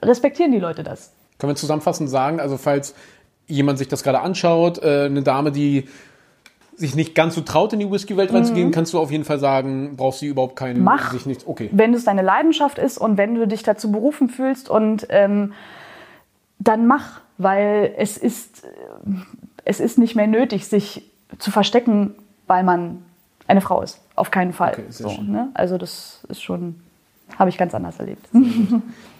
respektieren 0.00 0.52
die 0.52 0.60
Leute 0.60 0.84
das. 0.84 1.12
Können 1.40 1.50
wir 1.50 1.56
zusammenfassend 1.56 2.08
sagen, 2.08 2.38
also 2.38 2.56
falls 2.56 2.94
jemand 3.48 3.78
sich 3.78 3.88
das 3.88 4.04
gerade 4.04 4.20
anschaut, 4.20 4.78
äh, 4.78 5.06
eine 5.06 5.24
Dame, 5.24 5.50
die 5.50 5.88
sich 6.76 6.94
nicht 6.94 7.16
ganz 7.16 7.34
so 7.34 7.40
traut, 7.40 7.72
in 7.72 7.80
die 7.80 7.90
Whisky-Welt 7.90 8.32
reinzugehen, 8.32 8.70
kannst 8.70 8.92
du 8.92 9.00
auf 9.00 9.10
jeden 9.10 9.24
Fall 9.24 9.40
sagen, 9.40 9.96
brauchst 9.96 10.22
du 10.22 10.26
überhaupt 10.26 10.54
keinen, 10.54 10.84
Mach. 10.84 11.10
sich 11.10 11.26
nicht, 11.26 11.48
okay. 11.48 11.68
wenn 11.72 11.94
es 11.94 12.04
deine 12.04 12.22
Leidenschaft 12.22 12.78
ist 12.78 12.96
und 12.96 13.18
wenn 13.18 13.34
du 13.34 13.48
dich 13.48 13.64
dazu 13.64 13.90
berufen 13.90 14.28
fühlst 14.28 14.70
und 14.70 15.08
ähm, 15.10 15.52
dann 16.58 16.86
mach, 16.86 17.20
weil 17.38 17.94
es 17.96 18.16
ist, 18.16 18.66
es 19.64 19.80
ist 19.80 19.98
nicht 19.98 20.16
mehr 20.16 20.26
nötig, 20.26 20.66
sich 20.66 21.02
zu 21.38 21.50
verstecken, 21.50 22.14
weil 22.46 22.62
man 22.62 23.02
eine 23.46 23.60
Frau 23.60 23.82
ist. 23.82 24.00
Auf 24.14 24.30
keinen 24.30 24.52
Fall. 24.52 24.72
Okay, 24.72 24.84
so, 24.90 25.08
ne? 25.22 25.48
Also 25.54 25.78
das 25.78 26.20
ist 26.28 26.42
schon, 26.42 26.76
habe 27.38 27.50
ich 27.50 27.58
ganz 27.58 27.74
anders 27.74 27.98
erlebt. 27.98 28.26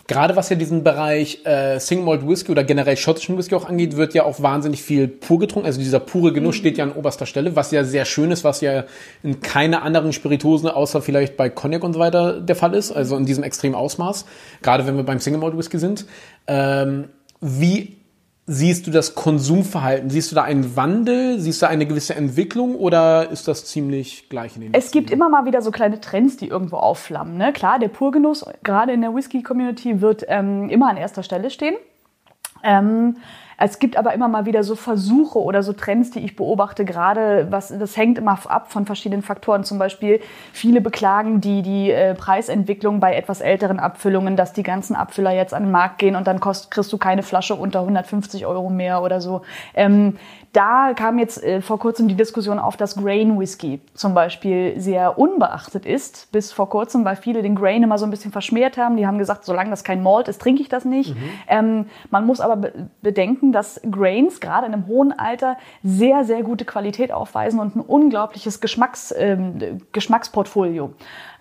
Gerade 0.08 0.36
was 0.36 0.48
ja 0.50 0.56
diesen 0.56 0.84
Bereich 0.84 1.44
äh, 1.44 1.80
Single 1.80 2.04
Malt 2.04 2.28
Whisky 2.28 2.52
oder 2.52 2.62
generell 2.62 2.96
schottischen 2.96 3.36
Whisky 3.36 3.56
auch 3.56 3.68
angeht, 3.68 3.96
wird 3.96 4.14
ja 4.14 4.22
auch 4.22 4.40
wahnsinnig 4.40 4.80
viel 4.80 5.08
pur 5.08 5.40
getrunken. 5.40 5.66
Also 5.66 5.80
dieser 5.80 5.98
pure 5.98 6.32
Genuss 6.32 6.54
steht 6.54 6.78
ja 6.78 6.84
an 6.84 6.92
oberster 6.92 7.26
Stelle, 7.26 7.56
was 7.56 7.72
ja 7.72 7.82
sehr 7.82 8.04
schön 8.04 8.30
ist, 8.30 8.44
was 8.44 8.60
ja 8.60 8.84
in 9.24 9.40
keiner 9.40 9.82
anderen 9.82 10.12
Spirituosen, 10.12 10.68
außer 10.68 11.02
vielleicht 11.02 11.36
bei 11.36 11.50
Cognac 11.50 11.82
und 11.82 11.94
so 11.94 11.98
weiter, 11.98 12.40
der 12.40 12.54
Fall 12.54 12.74
ist. 12.74 12.92
Also 12.92 13.16
in 13.16 13.26
diesem 13.26 13.42
extremen 13.42 13.74
Ausmaß. 13.74 14.26
Gerade 14.62 14.86
wenn 14.86 14.96
wir 14.96 15.02
beim 15.02 15.18
Single 15.18 15.40
Malt 15.40 15.58
Whisky 15.58 15.78
sind. 15.78 16.06
Ähm, 16.46 17.06
wie 17.40 17.96
siehst 18.46 18.86
du 18.86 18.90
das 18.90 19.14
Konsumverhalten? 19.14 20.08
Siehst 20.08 20.30
du 20.30 20.36
da 20.36 20.44
einen 20.44 20.76
Wandel? 20.76 21.38
Siehst 21.40 21.62
du 21.62 21.68
eine 21.68 21.86
gewisse 21.86 22.14
Entwicklung 22.14 22.76
oder 22.76 23.30
ist 23.30 23.48
das 23.48 23.64
ziemlich 23.66 24.28
gleich 24.28 24.54
in 24.56 24.62
den 24.62 24.74
Es 24.74 24.92
gibt 24.92 25.10
immer 25.10 25.28
mal 25.28 25.44
wieder 25.44 25.62
so 25.62 25.70
kleine 25.70 26.00
Trends, 26.00 26.36
die 26.36 26.48
irgendwo 26.48 26.76
aufflammen. 26.76 27.36
Ne? 27.36 27.52
Klar, 27.52 27.78
der 27.78 27.88
Purgenuss, 27.88 28.44
gerade 28.62 28.92
in 28.92 29.00
der 29.00 29.14
Whisky-Community, 29.14 30.00
wird 30.00 30.24
ähm, 30.28 30.68
immer 30.70 30.88
an 30.88 30.96
erster 30.96 31.22
Stelle 31.22 31.50
stehen. 31.50 31.74
Ähm, 32.62 33.16
es 33.58 33.78
gibt 33.78 33.96
aber 33.96 34.12
immer 34.12 34.28
mal 34.28 34.44
wieder 34.44 34.62
so 34.62 34.76
Versuche 34.76 35.38
oder 35.38 35.62
so 35.62 35.72
Trends, 35.72 36.10
die 36.10 36.20
ich 36.20 36.36
beobachte, 36.36 36.84
gerade 36.84 37.46
was, 37.50 37.68
das 37.68 37.96
hängt 37.96 38.18
immer 38.18 38.38
ab 38.46 38.70
von 38.70 38.84
verschiedenen 38.84 39.22
Faktoren. 39.22 39.64
Zum 39.64 39.78
Beispiel 39.78 40.20
viele 40.52 40.80
beklagen 40.80 41.40
die, 41.40 41.62
die 41.62 41.90
äh, 41.90 42.14
Preisentwicklung 42.14 43.00
bei 43.00 43.14
etwas 43.14 43.40
älteren 43.40 43.78
Abfüllungen, 43.78 44.36
dass 44.36 44.52
die 44.52 44.62
ganzen 44.62 44.94
Abfüller 44.94 45.32
jetzt 45.32 45.54
an 45.54 45.64
den 45.64 45.72
Markt 45.72 45.98
gehen 45.98 46.16
und 46.16 46.26
dann 46.26 46.40
kost, 46.40 46.70
kriegst 46.70 46.92
du 46.92 46.98
keine 46.98 47.22
Flasche 47.22 47.54
unter 47.54 47.80
150 47.80 48.44
Euro 48.46 48.68
mehr 48.68 49.02
oder 49.02 49.20
so. 49.20 49.42
Ähm, 49.74 50.16
da 50.56 50.94
kam 50.94 51.18
jetzt 51.18 51.44
äh, 51.44 51.60
vor 51.60 51.78
kurzem 51.78 52.08
die 52.08 52.14
Diskussion 52.14 52.58
auf, 52.58 52.78
dass 52.78 52.96
Grain 52.96 53.38
Whisky 53.38 53.78
zum 53.92 54.14
Beispiel 54.14 54.80
sehr 54.80 55.18
unbeachtet 55.18 55.84
ist, 55.84 56.32
bis 56.32 56.50
vor 56.50 56.70
kurzem, 56.70 57.04
weil 57.04 57.16
viele 57.16 57.42
den 57.42 57.54
Grain 57.54 57.82
immer 57.82 57.98
so 57.98 58.06
ein 58.06 58.10
bisschen 58.10 58.32
verschmiert 58.32 58.78
haben. 58.78 58.96
Die 58.96 59.06
haben 59.06 59.18
gesagt, 59.18 59.44
solange 59.44 59.68
das 59.68 59.84
kein 59.84 60.02
Malt 60.02 60.28
ist, 60.28 60.40
trinke 60.40 60.62
ich 60.62 60.70
das 60.70 60.86
nicht. 60.86 61.14
Ähm, 61.46 61.86
man 62.10 62.24
muss 62.24 62.40
aber 62.40 62.56
be 62.56 62.72
bedenken, 63.02 63.45
dass 63.52 63.80
Grains 63.90 64.40
gerade 64.40 64.66
in 64.66 64.72
einem 64.72 64.86
hohen 64.86 65.12
Alter 65.12 65.56
sehr, 65.82 66.24
sehr 66.24 66.42
gute 66.42 66.64
Qualität 66.64 67.12
aufweisen 67.12 67.60
und 67.60 67.76
ein 67.76 67.80
unglaubliches 67.80 68.60
Geschmacks, 68.60 69.14
ähm, 69.16 69.80
Geschmacksportfolio. 69.92 70.92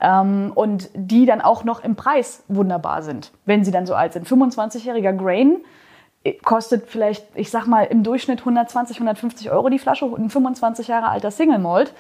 Ähm, 0.01 0.51
und 0.55 0.89
die 0.93 1.25
dann 1.25 1.41
auch 1.41 1.63
noch 1.63 1.83
im 1.83 1.95
Preis 1.95 2.43
wunderbar 2.47 3.01
sind, 3.01 3.31
wenn 3.45 3.63
sie 3.63 3.71
dann 3.71 3.85
so 3.85 3.95
alt 3.95 4.13
sind. 4.13 4.27
25-jähriger 4.27 5.13
Grain 5.13 5.57
kostet 6.43 6.87
vielleicht, 6.87 7.25
ich 7.35 7.51
sag 7.51 7.67
mal, 7.67 7.83
im 7.83 8.03
Durchschnitt 8.03 8.39
120, 8.39 8.97
150 8.97 9.51
Euro 9.51 9.69
die 9.69 9.79
Flasche. 9.79 10.05
Ein 10.05 10.29
25 10.29 10.87
Jahre 10.87 11.09
alter 11.09 11.31
Single 11.31 11.59
Malt. 11.59 11.93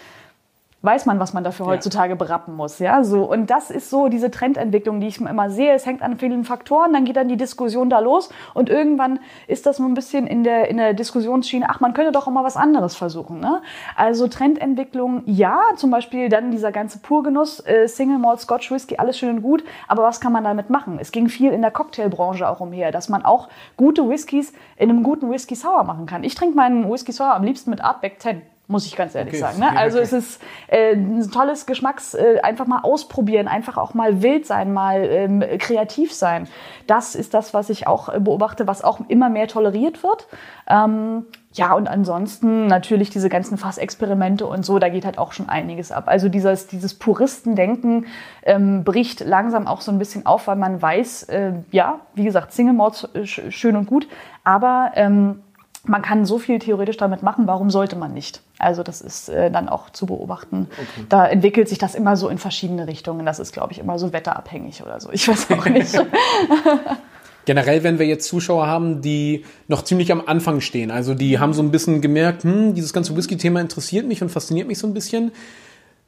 Weiß 0.85 1.07
man, 1.07 1.19
was 1.19 1.33
man 1.33 1.43
dafür 1.43 1.65
heutzutage 1.65 2.15
berappen 2.15 2.55
muss, 2.55 2.77
ja, 2.77 3.03
so. 3.03 3.23
Und 3.23 3.49
das 3.49 3.71
ist 3.71 3.89
so 3.89 4.07
diese 4.07 4.29
Trendentwicklung, 4.29 4.99
die 4.99 5.07
ich 5.07 5.19
immer 5.19 5.49
sehe. 5.49 5.73
Es 5.73 5.87
hängt 5.87 6.03
an 6.03 6.19
vielen 6.19 6.43
Faktoren, 6.43 6.93
dann 6.93 7.05
geht 7.05 7.15
dann 7.15 7.27
die 7.27 7.37
Diskussion 7.37 7.89
da 7.89 7.97
los 7.97 8.29
und 8.53 8.69
irgendwann 8.69 9.19
ist 9.47 9.65
das 9.65 9.77
so 9.77 9.83
ein 9.83 9.95
bisschen 9.95 10.27
in 10.27 10.43
der, 10.43 10.69
in 10.69 10.77
der 10.77 10.93
Diskussionsschiene, 10.93 11.65
ach, 11.67 11.79
man 11.79 11.95
könnte 11.95 12.11
doch 12.11 12.27
auch 12.27 12.31
mal 12.31 12.43
was 12.43 12.55
anderes 12.55 12.95
versuchen, 12.95 13.39
ne? 13.39 13.63
Also 13.95 14.27
Trendentwicklung, 14.27 15.23
ja, 15.25 15.59
zum 15.75 15.89
Beispiel 15.89 16.29
dann 16.29 16.51
dieser 16.51 16.71
ganze 16.71 16.99
Purgenuss, 16.99 17.65
äh, 17.65 17.87
Single 17.87 18.19
Malt, 18.19 18.39
Scotch 18.41 18.69
Whisky, 18.69 18.97
alles 18.97 19.17
schön 19.17 19.37
und 19.37 19.41
gut, 19.41 19.63
aber 19.87 20.03
was 20.03 20.21
kann 20.21 20.33
man 20.33 20.43
damit 20.43 20.69
machen? 20.69 20.99
Es 21.01 21.11
ging 21.11 21.29
viel 21.29 21.51
in 21.51 21.63
der 21.63 21.71
Cocktailbranche 21.71 22.47
auch 22.47 22.59
umher, 22.59 22.91
dass 22.91 23.09
man 23.09 23.25
auch 23.25 23.49
gute 23.75 24.07
Whiskys 24.07 24.53
in 24.77 24.91
einem 24.91 25.01
guten 25.01 25.31
Whisky 25.31 25.55
Sour 25.55 25.83
machen 25.83 26.05
kann. 26.05 26.23
Ich 26.23 26.35
trinke 26.35 26.55
meinen 26.55 26.91
Whisky 26.91 27.11
Sour 27.11 27.33
am 27.33 27.43
liebsten 27.43 27.71
mit 27.71 27.83
Artback 27.83 28.21
10 28.21 28.54
muss 28.67 28.85
ich 28.85 28.95
ganz 28.95 29.13
ehrlich 29.15 29.33
Okay, 29.33 29.41
sagen. 29.41 29.59
Ne? 29.59 29.77
Also 29.77 29.97
okay. 29.97 30.05
es 30.05 30.13
ist 30.13 30.41
äh, 30.67 30.93
ein 30.93 31.29
tolles 31.31 31.65
Geschmacks, 31.65 32.13
äh, 32.15 32.39
einfach 32.41 32.65
mal 32.67 32.79
ausprobieren, 32.81 33.47
einfach 33.47 33.77
auch 33.77 33.93
mal 33.93 34.21
wild 34.21 34.45
sein, 34.45 34.73
mal 34.73 35.03
ähm, 35.03 35.43
kreativ 35.59 36.13
sein. 36.13 36.47
Das 36.87 37.15
ist 37.15 37.33
das, 37.33 37.53
was 37.53 37.69
ich 37.69 37.85
auch 37.87 38.09
äh, 38.09 38.19
beobachte, 38.19 38.67
was 38.67 38.83
auch 38.83 38.99
immer 39.07 39.29
mehr 39.29 39.47
toleriert 39.47 40.03
wird. 40.03 40.27
Ähm, 40.67 41.25
ja, 41.53 41.73
und 41.73 41.87
ansonsten 41.87 42.67
natürlich 42.67 43.09
diese 43.11 43.29
ganzen 43.29 43.57
Fassexperimente 43.57 44.45
und 44.45 44.65
so, 44.65 44.77
da 44.77 44.89
geht 44.89 45.05
halt 45.05 45.17
auch 45.17 45.31
schon 45.31 45.47
einiges 45.47 45.89
ab. 45.91 46.05
Also 46.07 46.27
dieses, 46.27 46.67
dieses 46.67 46.95
Puristendenken 46.95 48.07
ähm, 48.43 48.83
bricht 48.83 49.21
langsam 49.21 49.65
auch 49.65 49.79
so 49.79 49.91
ein 49.91 49.97
bisschen 49.99 50.25
auf, 50.25 50.47
weil 50.47 50.57
man 50.57 50.81
weiß, 50.81 51.23
äh, 51.23 51.53
ja, 51.71 52.01
wie 52.13 52.25
gesagt, 52.25 52.51
Single 52.51 52.73
Malt 52.73 53.07
äh, 53.13 53.19
sch- 53.19 53.51
schön 53.51 53.77
und 53.77 53.85
gut, 53.85 54.07
aber 54.43 54.91
ähm, 54.95 55.43
man 55.87 56.01
kann 56.01 56.25
so 56.25 56.39
viel 56.39 56.59
theoretisch 56.59 56.97
damit 56.97 57.23
machen, 57.23 57.47
warum 57.47 57.69
sollte 57.69 57.95
man 57.95 58.13
nicht? 58.13 58.41
Also 58.59 58.83
das 58.83 59.01
ist 59.01 59.29
äh, 59.29 59.51
dann 59.51 59.69
auch 59.69 59.89
zu 59.89 60.05
beobachten. 60.05 60.67
Da 61.09 61.27
entwickelt 61.27 61.69
sich 61.69 61.77
das 61.77 61.95
immer 61.95 62.15
so 62.17 62.29
in 62.29 62.37
verschiedene 62.37 62.87
Richtungen. 62.87 63.25
Das 63.25 63.39
ist, 63.39 63.53
glaube 63.53 63.73
ich, 63.73 63.79
immer 63.79 63.99
so 63.99 64.13
wetterabhängig 64.13 64.83
oder 64.83 64.99
so. 64.99 65.09
Ich 65.11 65.27
weiß 65.27 65.51
auch 65.51 65.65
nicht. 65.69 65.99
Generell, 67.45 67.83
wenn 67.83 67.99
wir 67.99 68.07
jetzt 68.07 68.27
Zuschauer 68.27 68.65
haben, 68.65 69.01
die 69.01 69.45
noch 69.67 69.83
ziemlich 69.83 70.11
am 70.11 70.23
Anfang 70.25 70.61
stehen, 70.61 70.89
also 70.89 71.13
die 71.13 71.37
haben 71.37 71.53
so 71.53 71.61
ein 71.61 71.69
bisschen 71.69 72.01
gemerkt, 72.01 72.43
hm, 72.43 72.73
dieses 72.73 72.91
ganze 72.91 73.15
Whisky-Thema 73.15 73.61
interessiert 73.61 74.07
mich 74.07 74.23
und 74.23 74.29
fasziniert 74.29 74.67
mich 74.67 74.79
so 74.79 74.87
ein 74.87 74.95
bisschen, 74.95 75.31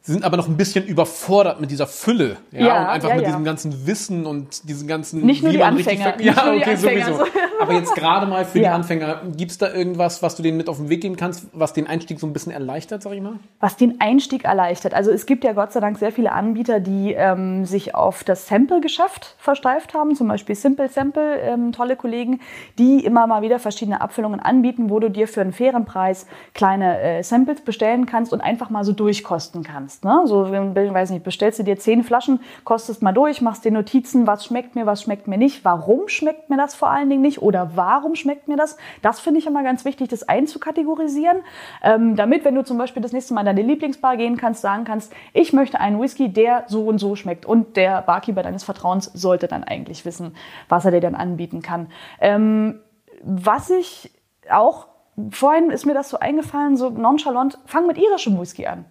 sind 0.07 0.23
aber 0.23 0.37
noch 0.37 0.47
ein 0.47 0.57
bisschen 0.57 0.85
überfordert 0.85 1.59
mit 1.59 1.71
dieser 1.71 1.87
Fülle, 1.87 2.37
ja, 2.51 2.67
Ja, 2.67 2.81
und 2.81 2.87
einfach 2.87 3.09
ja, 3.09 3.15
mit 3.15 3.23
ja. 3.23 3.29
diesem 3.29 3.43
ganzen 3.43 3.87
Wissen 3.87 4.25
und 4.25 4.67
diesen 4.67 4.87
ganzen 4.87 5.25
Nicht 5.25 5.43
nur 5.43 5.51
die 5.51 5.57
richtig 5.57 6.01
Anfänger, 6.01 6.15
nicht 6.17 6.25
ja, 6.25 6.33
okay, 6.33 6.71
Anfänger, 6.71 7.05
sowieso. 7.05 7.25
so. 7.25 7.31
Aber 7.59 7.73
jetzt 7.73 7.95
gerade 7.95 8.25
mal 8.27 8.45
für 8.45 8.59
die. 8.59 8.67
Anfänger, 8.67 9.21
gibt's 9.35 9.57
da 9.57 9.73
irgendwas, 9.73 10.21
was 10.21 10.35
du 10.35 10.43
denen 10.43 10.57
mit 10.57 10.69
auf 10.69 10.77
den 10.77 10.89
Weg 10.89 11.01
geben 11.01 11.15
kannst, 11.15 11.47
was 11.53 11.73
den 11.73 11.87
Einstieg 11.87 12.19
so 12.19 12.27
ein 12.27 12.33
bisschen 12.33 12.51
erleichtert, 12.51 13.01
sag 13.01 13.13
ich 13.13 13.21
mal? 13.21 13.39
was 13.59 13.75
den 13.75 13.99
Einstieg 13.99 14.45
erleichtert. 14.45 14.93
Also 14.93 15.11
es 15.11 15.25
gibt 15.25 15.43
ja 15.43 15.53
Gott 15.53 15.71
sei 15.71 15.79
Dank 15.79 15.97
sehr 15.97 16.11
viele 16.11 16.31
Anbieter, 16.31 16.79
die 16.79 17.13
ähm, 17.13 17.65
sich 17.65 17.95
auf 17.95 18.23
das 18.23 18.47
Sample-Geschäft 18.47 19.35
versteift 19.39 19.93
haben, 19.93 20.15
zum 20.15 20.27
Beispiel 20.27 20.55
Simple 20.55 20.89
Sample, 20.89 21.39
ähm, 21.41 21.71
tolle 21.71 21.95
Kollegen, 21.95 22.39
die 22.77 23.03
immer 23.03 23.25
mal 23.25 23.41
wieder 23.41 23.59
verschiedene 23.59 24.01
Abfüllungen 24.01 24.39
anbieten, 24.39 24.89
wo 24.89 24.99
du 24.99 25.09
dir 25.09 25.27
für 25.27 25.41
einen 25.41 25.53
fairen 25.53 25.85
Preis 25.85 26.27
kleine 26.53 26.99
äh, 27.01 27.23
Samples 27.23 27.61
bestellen 27.61 28.05
kannst 28.05 28.31
und 28.31 28.41
einfach 28.41 28.69
mal 28.69 28.83
so 28.83 28.93
durchkosten 28.93 29.63
kannst. 29.63 29.96
Ne? 30.03 30.21
So, 30.25 30.51
weiß 30.51 31.11
nicht, 31.11 31.23
bestellst 31.23 31.59
du 31.59 31.63
dir 31.63 31.77
zehn 31.77 32.03
Flaschen, 32.03 32.39
kostest 32.63 33.01
mal 33.01 33.11
durch, 33.11 33.41
machst 33.41 33.65
dir 33.65 33.71
Notizen, 33.71 34.27
was 34.27 34.45
schmeckt 34.45 34.75
mir, 34.75 34.85
was 34.85 35.01
schmeckt 35.01 35.27
mir 35.27 35.37
nicht, 35.37 35.63
warum 35.65 36.07
schmeckt 36.07 36.49
mir 36.49 36.57
das 36.57 36.75
vor 36.75 36.89
allen 36.89 37.09
Dingen 37.09 37.21
nicht 37.21 37.41
oder 37.41 37.71
warum 37.75 38.15
schmeckt 38.15 38.47
mir 38.47 38.57
das. 38.57 38.77
Das 39.01 39.19
finde 39.19 39.39
ich 39.39 39.47
immer 39.47 39.63
ganz 39.63 39.85
wichtig, 39.85 40.09
das 40.09 40.27
einzukategorisieren, 40.27 41.37
ähm, 41.83 42.15
damit, 42.15 42.45
wenn 42.45 42.55
du 42.55 42.63
zum 42.63 42.77
Beispiel 42.77 43.01
das 43.01 43.13
nächste 43.13 43.33
Mal 43.33 43.41
in 43.41 43.47
deine 43.47 43.61
Lieblingsbar 43.61 44.17
gehen 44.17 44.37
kannst, 44.37 44.61
sagen 44.61 44.83
kannst, 44.83 45.13
ich 45.33 45.53
möchte 45.53 45.79
einen 45.79 45.99
Whisky, 46.01 46.29
der 46.29 46.65
so 46.67 46.85
und 46.85 46.99
so 46.99 47.15
schmeckt. 47.15 47.45
Und 47.45 47.77
der 47.77 48.01
Barkeeper 48.01 48.43
deines 48.43 48.63
Vertrauens 48.63 49.05
sollte 49.13 49.47
dann 49.47 49.63
eigentlich 49.63 50.05
wissen, 50.05 50.35
was 50.69 50.85
er 50.85 50.91
dir 50.91 51.01
dann 51.01 51.15
anbieten 51.15 51.61
kann. 51.61 51.87
Ähm, 52.19 52.79
was 53.23 53.69
ich 53.69 54.11
auch, 54.49 54.87
vorhin 55.31 55.71
ist 55.71 55.85
mir 55.85 55.93
das 55.93 56.09
so 56.09 56.19
eingefallen, 56.19 56.77
so 56.77 56.89
nonchalant, 56.89 57.57
fang 57.65 57.87
mit 57.87 57.97
irischem 57.97 58.39
Whisky 58.39 58.67
an. 58.67 58.85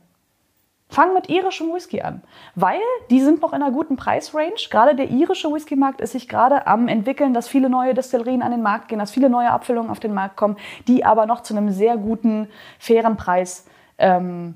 Fang 0.89 1.15
mit 1.15 1.29
irischem 1.29 1.73
Whisky 1.75 2.01
an, 2.01 2.23
weil 2.55 2.81
die 3.11 3.21
sind 3.21 3.43
noch 3.43 3.53
in 3.53 3.61
einer 3.61 3.73
guten 3.73 3.97
Preisrange. 3.97 4.69
Gerade 4.71 4.95
der 4.95 5.11
irische 5.11 5.53
Whiskymarkt 5.53 6.01
ist 6.01 6.13
sich 6.13 6.29
gerade 6.29 6.67
am 6.69 6.87
entwickeln, 6.87 7.35
dass 7.35 7.49
viele 7.49 7.69
neue 7.69 7.93
Destillerien 7.93 8.41
an 8.41 8.53
den 8.53 8.63
Markt 8.63 8.89
gehen, 8.89 9.01
dass 9.01 9.11
viele 9.11 9.29
neue 9.29 9.51
Abfüllungen 9.51 9.91
auf 9.91 9.99
den 9.99 10.15
Markt 10.15 10.37
kommen, 10.37 10.57
die 10.87 11.05
aber 11.05 11.27
noch 11.27 11.43
zu 11.43 11.57
einem 11.57 11.71
sehr 11.71 11.97
guten, 11.97 12.49
fairen 12.79 13.17
Preis 13.17 13.67
ähm, 13.99 14.55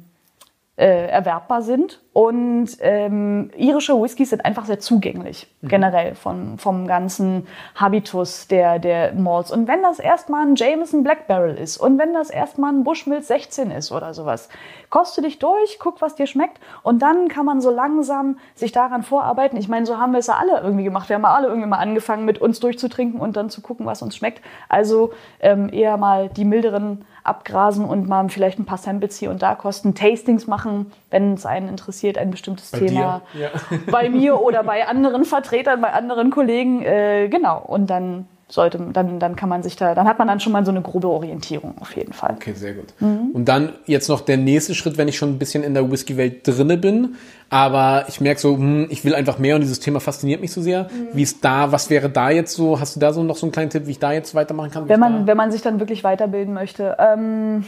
äh, 0.76 1.08
erwerbbar 1.08 1.62
sind. 1.62 2.00
Und 2.12 2.70
ähm, 2.80 3.50
irische 3.56 3.94
Whiskys 3.94 4.30
sind 4.30 4.44
einfach 4.44 4.64
sehr 4.64 4.80
zugänglich, 4.80 5.46
generell 5.62 6.16
von, 6.16 6.58
vom 6.58 6.88
ganzen 6.88 7.46
Habitus 7.76 8.48
der, 8.48 8.80
der 8.80 9.14
Malts. 9.14 9.52
Und 9.52 9.68
wenn 9.68 9.80
das 9.82 10.00
erstmal 10.00 10.44
ein 10.44 10.56
Jameson 10.56 11.04
Black 11.04 11.28
Barrel 11.28 11.54
ist 11.54 11.76
und 11.76 11.98
wenn 11.98 12.12
das 12.12 12.30
erstmal 12.30 12.72
ein 12.72 12.82
Bushmill 12.82 13.22
16 13.22 13.70
ist 13.70 13.92
oder 13.92 14.12
sowas, 14.12 14.48
koste 14.90 15.22
dich 15.22 15.38
durch, 15.38 15.78
guck, 15.78 16.02
was 16.02 16.16
dir 16.16 16.26
schmeckt 16.26 16.58
und 16.82 17.00
dann 17.00 17.28
kann 17.28 17.46
man 17.46 17.60
so 17.60 17.70
langsam 17.70 18.38
sich 18.56 18.72
daran 18.72 19.04
vorarbeiten. 19.04 19.56
Ich 19.56 19.68
meine, 19.68 19.86
so 19.86 19.98
haben 19.98 20.10
wir 20.10 20.18
es 20.18 20.26
ja 20.26 20.34
alle 20.34 20.60
irgendwie 20.62 20.84
gemacht. 20.84 21.08
Wir 21.08 21.14
haben 21.14 21.22
ja 21.22 21.32
alle 21.32 21.46
irgendwie 21.46 21.68
mal 21.68 21.78
angefangen, 21.78 22.24
mit 22.24 22.40
uns 22.40 22.58
durchzutrinken 22.58 23.20
und 23.20 23.36
dann 23.36 23.50
zu 23.50 23.60
gucken, 23.60 23.86
was 23.86 24.02
uns 24.02 24.16
schmeckt. 24.16 24.42
Also 24.68 25.12
ähm, 25.38 25.72
eher 25.72 25.96
mal 25.96 26.28
die 26.28 26.44
milderen 26.44 27.04
abgrasen 27.22 27.84
und 27.84 28.08
mal 28.08 28.28
vielleicht 28.30 28.58
ein 28.58 28.64
paar 28.64 28.78
Samples 28.78 29.16
hier 29.18 29.30
und 29.30 29.42
da 29.42 29.54
kosten, 29.54 29.94
Tastings 29.94 30.46
machen, 30.46 30.90
wenn 31.10 31.34
es 31.34 31.46
einen 31.46 31.68
interessiert, 31.68 32.18
ein 32.18 32.30
bestimmtes 32.30 32.70
Bei 32.70 32.78
Thema. 32.78 33.22
Ja. 33.34 33.50
Bei 33.90 34.08
mir 34.08 34.40
oder 34.40 34.62
bei 34.62 34.86
anderen 34.86 35.24
Vertretern, 35.24 35.80
bei 35.80 35.92
anderen 35.92 36.30
Kollegen, 36.30 36.82
äh, 36.82 37.28
genau. 37.28 37.58
Und 37.60 37.90
dann 37.90 38.26
sollte, 38.52 38.78
dann, 38.92 39.20
dann 39.20 39.36
kann 39.36 39.48
man 39.48 39.62
sich 39.62 39.76
da, 39.76 39.94
dann 39.94 40.06
hat 40.06 40.18
man 40.18 40.28
dann 40.28 40.40
schon 40.40 40.52
mal 40.52 40.64
so 40.64 40.70
eine 40.70 40.82
grobe 40.82 41.08
Orientierung 41.08 41.74
auf 41.80 41.94
jeden 41.96 42.12
Fall. 42.12 42.34
Okay, 42.36 42.52
sehr 42.52 42.74
gut. 42.74 42.92
Mhm. 42.98 43.30
Und 43.32 43.44
dann 43.46 43.74
jetzt 43.86 44.08
noch 44.08 44.20
der 44.20 44.36
nächste 44.36 44.74
Schritt, 44.74 44.98
wenn 44.98 45.08
ich 45.08 45.16
schon 45.16 45.30
ein 45.30 45.38
bisschen 45.38 45.62
in 45.62 45.74
der 45.74 45.90
Whisky-Welt 45.90 46.46
drinne 46.46 46.76
bin, 46.76 47.16
aber 47.48 48.04
ich 48.08 48.20
merke 48.20 48.40
so, 48.40 48.56
hm, 48.56 48.88
ich 48.90 49.04
will 49.04 49.14
einfach 49.14 49.38
mehr 49.38 49.54
und 49.54 49.60
dieses 49.60 49.80
Thema 49.80 50.00
fasziniert 50.00 50.40
mich 50.40 50.52
so 50.52 50.62
sehr. 50.62 50.84
Mhm. 50.84 51.08
Wie 51.12 51.22
ist 51.22 51.44
da, 51.44 51.72
was 51.72 51.90
wäre 51.90 52.10
da 52.10 52.30
jetzt 52.30 52.54
so, 52.54 52.80
hast 52.80 52.96
du 52.96 53.00
da 53.00 53.12
so 53.12 53.22
noch 53.22 53.36
so 53.36 53.46
einen 53.46 53.52
kleinen 53.52 53.70
Tipp, 53.70 53.86
wie 53.86 53.92
ich 53.92 53.98
da 53.98 54.12
jetzt 54.12 54.34
weitermachen 54.34 54.70
kann? 54.70 54.88
Wenn 54.88 55.00
man, 55.00 55.26
wenn 55.26 55.36
man 55.36 55.52
sich 55.52 55.62
dann 55.62 55.78
wirklich 55.78 56.02
weiterbilden 56.02 56.52
möchte, 56.52 56.96
ähm, 56.98 57.64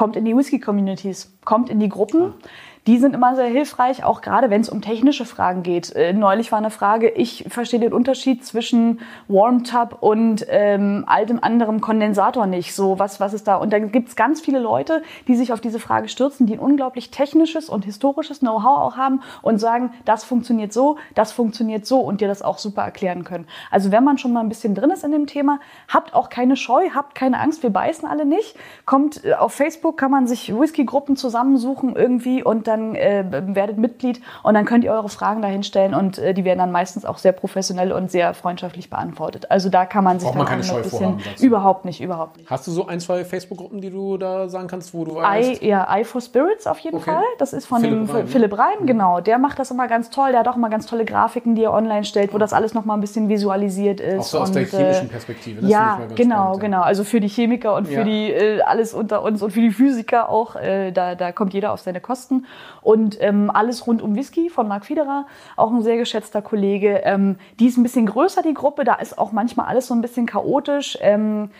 kommt 0.00 0.16
in 0.16 0.24
die 0.24 0.34
Whisky-Communities, 0.34 1.30
kommt 1.44 1.68
in 1.68 1.78
die 1.78 1.90
Gruppen. 1.90 2.20
Ja 2.20 2.48
die 2.86 2.98
sind 2.98 3.14
immer 3.14 3.36
sehr 3.36 3.46
hilfreich, 3.46 4.04
auch 4.04 4.20
gerade 4.22 4.48
wenn 4.50 4.60
es 4.60 4.70
um 4.70 4.80
technische 4.80 5.24
Fragen 5.24 5.62
geht. 5.62 5.94
Äh, 5.94 6.12
neulich 6.12 6.50
war 6.50 6.58
eine 6.58 6.70
Frage, 6.70 7.10
ich 7.10 7.44
verstehe 7.48 7.80
den 7.80 7.92
Unterschied 7.92 8.44
zwischen 8.44 9.00
Warm 9.28 9.64
Tub 9.64 9.98
und 10.00 10.46
ähm, 10.48 11.04
altem 11.06 11.38
anderem 11.42 11.80
Kondensator 11.80 12.46
nicht. 12.46 12.74
So, 12.74 12.98
was, 12.98 13.20
was 13.20 13.34
ist 13.34 13.46
da? 13.46 13.56
Und 13.56 13.72
dann 13.72 13.92
gibt 13.92 14.08
es 14.08 14.16
ganz 14.16 14.40
viele 14.40 14.58
Leute, 14.58 15.02
die 15.28 15.36
sich 15.36 15.52
auf 15.52 15.60
diese 15.60 15.78
Frage 15.78 16.08
stürzen, 16.08 16.46
die 16.46 16.54
ein 16.54 16.58
unglaublich 16.58 17.10
technisches 17.10 17.68
und 17.68 17.84
historisches 17.84 18.40
Know-how 18.40 18.78
auch 18.78 18.96
haben 18.96 19.20
und 19.42 19.58
sagen, 19.58 19.92
das 20.04 20.24
funktioniert 20.24 20.72
so, 20.72 20.96
das 21.14 21.32
funktioniert 21.32 21.84
so 21.84 22.00
und 22.00 22.20
dir 22.20 22.28
das 22.28 22.42
auch 22.42 22.58
super 22.58 22.82
erklären 22.82 23.24
können. 23.24 23.46
Also 23.70 23.92
wenn 23.92 24.04
man 24.04 24.16
schon 24.16 24.32
mal 24.32 24.40
ein 24.40 24.48
bisschen 24.48 24.74
drin 24.74 24.90
ist 24.90 25.04
in 25.04 25.12
dem 25.12 25.26
Thema, 25.26 25.60
habt 25.88 26.14
auch 26.14 26.30
keine 26.30 26.56
Scheu, 26.56 26.90
habt 26.94 27.14
keine 27.14 27.40
Angst, 27.40 27.62
wir 27.62 27.70
beißen 27.70 28.08
alle 28.08 28.24
nicht. 28.24 28.56
Kommt 28.86 29.24
äh, 29.24 29.34
auf 29.34 29.52
Facebook, 29.52 29.98
kann 29.98 30.10
man 30.10 30.26
sich 30.26 30.54
Whisky-Gruppen 30.58 31.16
zusammensuchen 31.16 31.94
irgendwie 31.94 32.42
und 32.42 32.69
dann 32.70 32.94
äh, 32.94 33.24
werdet 33.54 33.78
Mitglied 33.78 34.20
und 34.42 34.54
dann 34.54 34.64
könnt 34.64 34.84
ihr 34.84 34.92
eure 34.92 35.08
Fragen 35.08 35.42
dahin 35.42 35.62
stellen 35.62 35.94
und 35.94 36.18
äh, 36.18 36.34
die 36.34 36.44
werden 36.44 36.58
dann 36.58 36.72
meistens 36.72 37.04
auch 37.04 37.18
sehr 37.18 37.32
professionell 37.32 37.92
und 37.92 38.10
sehr 38.10 38.34
freundschaftlich 38.34 38.90
beantwortet. 38.90 39.50
Also 39.50 39.68
da 39.68 39.84
kann 39.84 40.04
man 40.04 40.18
sich 40.18 40.28
Braucht 40.28 40.38
man 40.38 40.46
keine 40.46 40.64
Scheu 40.64 40.82
bisschen 40.82 41.20
vorhaben, 41.20 41.42
überhaupt 41.42 41.84
nicht, 41.84 42.00
überhaupt 42.00 42.36
nicht. 42.36 42.50
Hast 42.50 42.66
du 42.66 42.70
so 42.70 42.86
ein, 42.86 43.00
zwei 43.00 43.24
Facebook-Gruppen, 43.24 43.80
die 43.80 43.90
du 43.90 44.16
da 44.16 44.48
sagen 44.48 44.68
kannst, 44.68 44.94
wo 44.94 45.04
du? 45.04 45.20
I, 45.20 45.66
ja, 45.66 45.86
I 45.96 46.04
for 46.04 46.20
Spirits 46.20 46.66
auf 46.66 46.78
jeden 46.78 46.96
okay. 46.96 47.10
Fall. 47.10 47.24
Das 47.38 47.52
ist 47.52 47.66
von 47.66 47.80
Philipp 47.80 48.06
dem 48.06 48.10
Reim. 48.10 48.26
Philipp 48.26 48.58
Reim, 48.58 48.80
mhm. 48.80 48.86
genau. 48.86 49.20
Der 49.20 49.38
macht 49.38 49.58
das 49.58 49.70
immer 49.70 49.88
ganz 49.88 50.10
toll. 50.10 50.30
Der 50.30 50.40
hat 50.40 50.48
auch 50.48 50.56
immer 50.56 50.70
ganz 50.70 50.86
tolle 50.86 51.04
Grafiken, 51.04 51.54
die 51.54 51.64
er 51.64 51.72
online 51.72 52.04
stellt, 52.04 52.32
wo 52.32 52.38
das 52.38 52.52
alles 52.52 52.74
noch 52.74 52.84
mal 52.84 52.94
ein 52.94 53.00
bisschen 53.00 53.28
visualisiert 53.28 54.00
ist. 54.00 54.20
Auch 54.20 54.24
so 54.24 54.38
aus 54.40 54.48
und, 54.48 54.56
der 54.56 54.64
chemischen 54.66 55.06
äh, 55.06 55.10
Perspektive. 55.10 55.60
Das 55.62 55.70
ja, 55.70 56.00
genau, 56.14 56.34
spannend, 56.34 56.60
genau. 56.60 56.82
Also 56.82 57.04
für 57.04 57.20
die 57.20 57.28
Chemiker 57.28 57.74
und 57.74 57.88
für 57.88 57.94
ja. 57.94 58.04
die 58.04 58.30
äh, 58.30 58.62
alles 58.62 58.94
unter 58.94 59.22
uns 59.22 59.42
und 59.42 59.50
für 59.50 59.60
die 59.60 59.70
Physiker 59.70 60.28
auch. 60.28 60.56
Äh, 60.56 60.92
da, 60.92 61.14
da 61.14 61.32
kommt 61.32 61.54
jeder 61.54 61.72
auf 61.72 61.80
seine 61.80 62.00
Kosten. 62.00 62.46
Und 62.82 63.16
ähm, 63.20 63.50
alles 63.52 63.86
rund 63.86 64.02
um 64.02 64.16
Whisky 64.16 64.50
von 64.50 64.68
Marc 64.68 64.86
Fiederer, 64.86 65.26
auch 65.56 65.70
ein 65.70 65.82
sehr 65.82 65.96
geschätzter 65.96 66.42
Kollege. 66.42 67.02
Ähm, 67.04 67.36
die 67.58 67.66
ist 67.66 67.76
ein 67.76 67.82
bisschen 67.82 68.06
größer, 68.06 68.42
die 68.42 68.54
Gruppe, 68.54 68.84
da 68.84 68.94
ist 68.94 69.18
auch 69.18 69.32
manchmal 69.32 69.66
alles 69.66 69.86
so 69.86 69.94
ein 69.94 70.00
bisschen 70.00 70.26
chaotisch. 70.26 70.98
Ähm, 71.00 71.50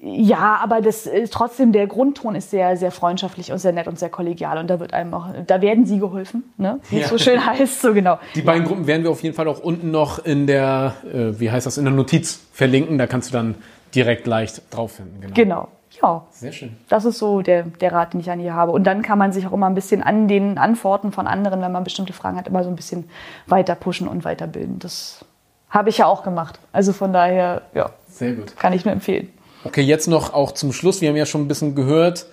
ja, 0.00 0.60
aber 0.62 0.80
das 0.80 1.06
ist 1.06 1.32
trotzdem 1.32 1.72
der 1.72 1.88
Grundton 1.88 2.36
ist 2.36 2.50
sehr, 2.50 2.76
sehr 2.76 2.92
freundschaftlich 2.92 3.50
und 3.50 3.58
sehr 3.58 3.72
nett 3.72 3.88
und 3.88 3.98
sehr 3.98 4.10
kollegial 4.10 4.58
und 4.58 4.68
da 4.68 4.78
wird 4.78 4.94
einem 4.94 5.12
auch, 5.12 5.26
da 5.44 5.60
werden 5.60 5.86
sie 5.86 5.98
geholfen, 5.98 6.44
ne? 6.56 6.78
Wie 6.88 6.98
ja. 6.98 7.02
es 7.02 7.08
so 7.08 7.18
schön 7.18 7.44
heißt, 7.46 7.82
so 7.82 7.92
genau. 7.92 8.18
Die 8.36 8.42
beiden 8.42 8.64
Gruppen 8.64 8.86
werden 8.86 9.02
wir 9.02 9.10
auf 9.10 9.22
jeden 9.24 9.34
Fall 9.34 9.48
auch 9.48 9.58
unten 9.58 9.90
noch 9.90 10.24
in 10.24 10.46
der, 10.46 10.94
äh, 11.12 11.40
wie 11.40 11.50
heißt 11.50 11.66
das, 11.66 11.78
in 11.78 11.84
der 11.84 11.94
Notiz 11.94 12.46
verlinken. 12.52 12.96
Da 12.96 13.08
kannst 13.08 13.30
du 13.30 13.32
dann 13.32 13.56
direkt 13.92 14.28
leicht 14.28 14.62
drauf 14.70 14.92
finden. 14.92 15.20
Genau. 15.20 15.34
genau. 15.34 15.68
Ja, 16.02 16.26
sehr 16.30 16.52
schön. 16.52 16.76
Das 16.88 17.04
ist 17.04 17.18
so 17.18 17.42
der, 17.42 17.64
der 17.64 17.92
Rat, 17.92 18.12
den 18.12 18.20
ich 18.20 18.30
an 18.30 18.40
ihr 18.40 18.54
habe. 18.54 18.72
Und 18.72 18.84
dann 18.84 19.02
kann 19.02 19.18
man 19.18 19.32
sich 19.32 19.46
auch 19.46 19.52
immer 19.52 19.66
ein 19.66 19.74
bisschen 19.74 20.02
an 20.02 20.28
den 20.28 20.58
Antworten 20.58 21.12
von 21.12 21.26
anderen, 21.26 21.60
wenn 21.60 21.72
man 21.72 21.84
bestimmte 21.84 22.12
Fragen 22.12 22.36
hat, 22.36 22.46
immer 22.46 22.62
so 22.62 22.70
ein 22.70 22.76
bisschen 22.76 23.08
weiter 23.46 23.74
pushen 23.74 24.06
und 24.06 24.24
weiterbilden. 24.24 24.78
Das 24.78 25.24
habe 25.70 25.88
ich 25.90 25.98
ja 25.98 26.06
auch 26.06 26.22
gemacht. 26.22 26.58
Also 26.72 26.92
von 26.92 27.12
daher, 27.12 27.62
ja, 27.74 27.90
sehr 28.08 28.32
gut. 28.32 28.56
kann 28.56 28.72
ich 28.72 28.84
nur 28.84 28.92
empfehlen. 28.92 29.30
Okay, 29.64 29.82
jetzt 29.82 30.06
noch 30.06 30.32
auch 30.32 30.52
zum 30.52 30.72
Schluss. 30.72 31.00
Wir 31.00 31.08
haben 31.08 31.16
ja 31.16 31.26
schon 31.26 31.42
ein 31.42 31.48
bisschen 31.48 31.74
gehört, 31.74 32.26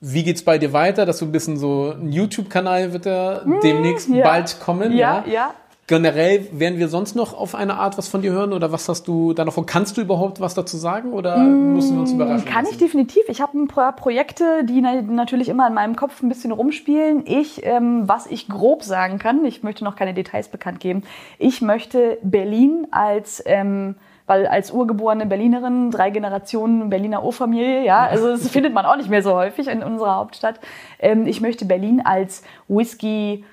wie 0.00 0.24
geht's 0.24 0.42
bei 0.42 0.58
dir 0.58 0.72
weiter? 0.72 1.06
Dass 1.06 1.18
du 1.18 1.24
ein 1.24 1.32
bisschen 1.32 1.56
so 1.56 1.92
ein 1.92 2.12
YouTube-Kanal 2.12 2.92
wird 2.92 3.06
ja 3.06 3.42
hm, 3.42 3.60
demnächst 3.62 4.08
ja. 4.08 4.24
bald 4.24 4.60
kommen. 4.60 4.92
Ja, 4.92 5.24
ja. 5.26 5.32
ja. 5.32 5.54
Generell 5.88 6.48
werden 6.50 6.80
wir 6.80 6.88
sonst 6.88 7.14
noch 7.14 7.32
auf 7.32 7.54
eine 7.54 7.74
Art 7.74 7.96
was 7.96 8.08
von 8.08 8.20
dir 8.20 8.32
hören 8.32 8.52
oder 8.52 8.72
was 8.72 8.88
hast 8.88 9.06
du 9.06 9.34
da 9.34 9.44
noch 9.44 9.52
vor? 9.52 9.66
Kannst 9.66 9.96
du 9.96 10.00
überhaupt 10.00 10.40
was 10.40 10.54
dazu 10.54 10.76
sagen 10.76 11.12
oder 11.12 11.38
müssen 11.38 11.94
wir 11.94 12.00
uns 12.00 12.10
überraschen? 12.10 12.44
Kann 12.44 12.64
lassen? 12.64 12.74
ich 12.74 12.78
definitiv. 12.78 13.22
Ich 13.28 13.40
habe 13.40 13.56
ein 13.56 13.68
paar 13.68 13.94
Projekte, 13.94 14.64
die 14.64 14.80
natürlich 14.80 15.48
immer 15.48 15.68
in 15.68 15.74
meinem 15.74 15.94
Kopf 15.94 16.22
ein 16.22 16.28
bisschen 16.28 16.50
rumspielen. 16.50 17.24
Ich, 17.26 17.64
ähm, 17.64 18.08
was 18.08 18.26
ich 18.26 18.48
grob 18.48 18.82
sagen 18.82 19.20
kann, 19.20 19.44
ich 19.44 19.62
möchte 19.62 19.84
noch 19.84 19.94
keine 19.94 20.12
Details 20.12 20.48
bekannt 20.48 20.80
geben. 20.80 21.04
Ich 21.38 21.62
möchte 21.62 22.18
Berlin 22.22 22.88
als 22.90 23.40
ähm, 23.46 23.94
weil 24.26 24.48
als 24.48 24.72
urgeborene 24.72 25.24
Berlinerin, 25.24 25.92
drei 25.92 26.10
Generationen 26.10 26.90
Berliner 26.90 27.22
Urfamilie, 27.22 27.84
ja, 27.84 28.06
also 28.06 28.30
das 28.30 28.48
findet 28.48 28.74
man 28.74 28.84
auch 28.84 28.96
nicht 28.96 29.08
mehr 29.08 29.22
so 29.22 29.34
häufig 29.34 29.68
in 29.68 29.84
unserer 29.84 30.16
Hauptstadt. 30.16 30.58
Ähm, 30.98 31.28
ich 31.28 31.40
möchte 31.40 31.64
Berlin 31.64 32.02
als 32.04 32.42
Whisky 32.66 33.44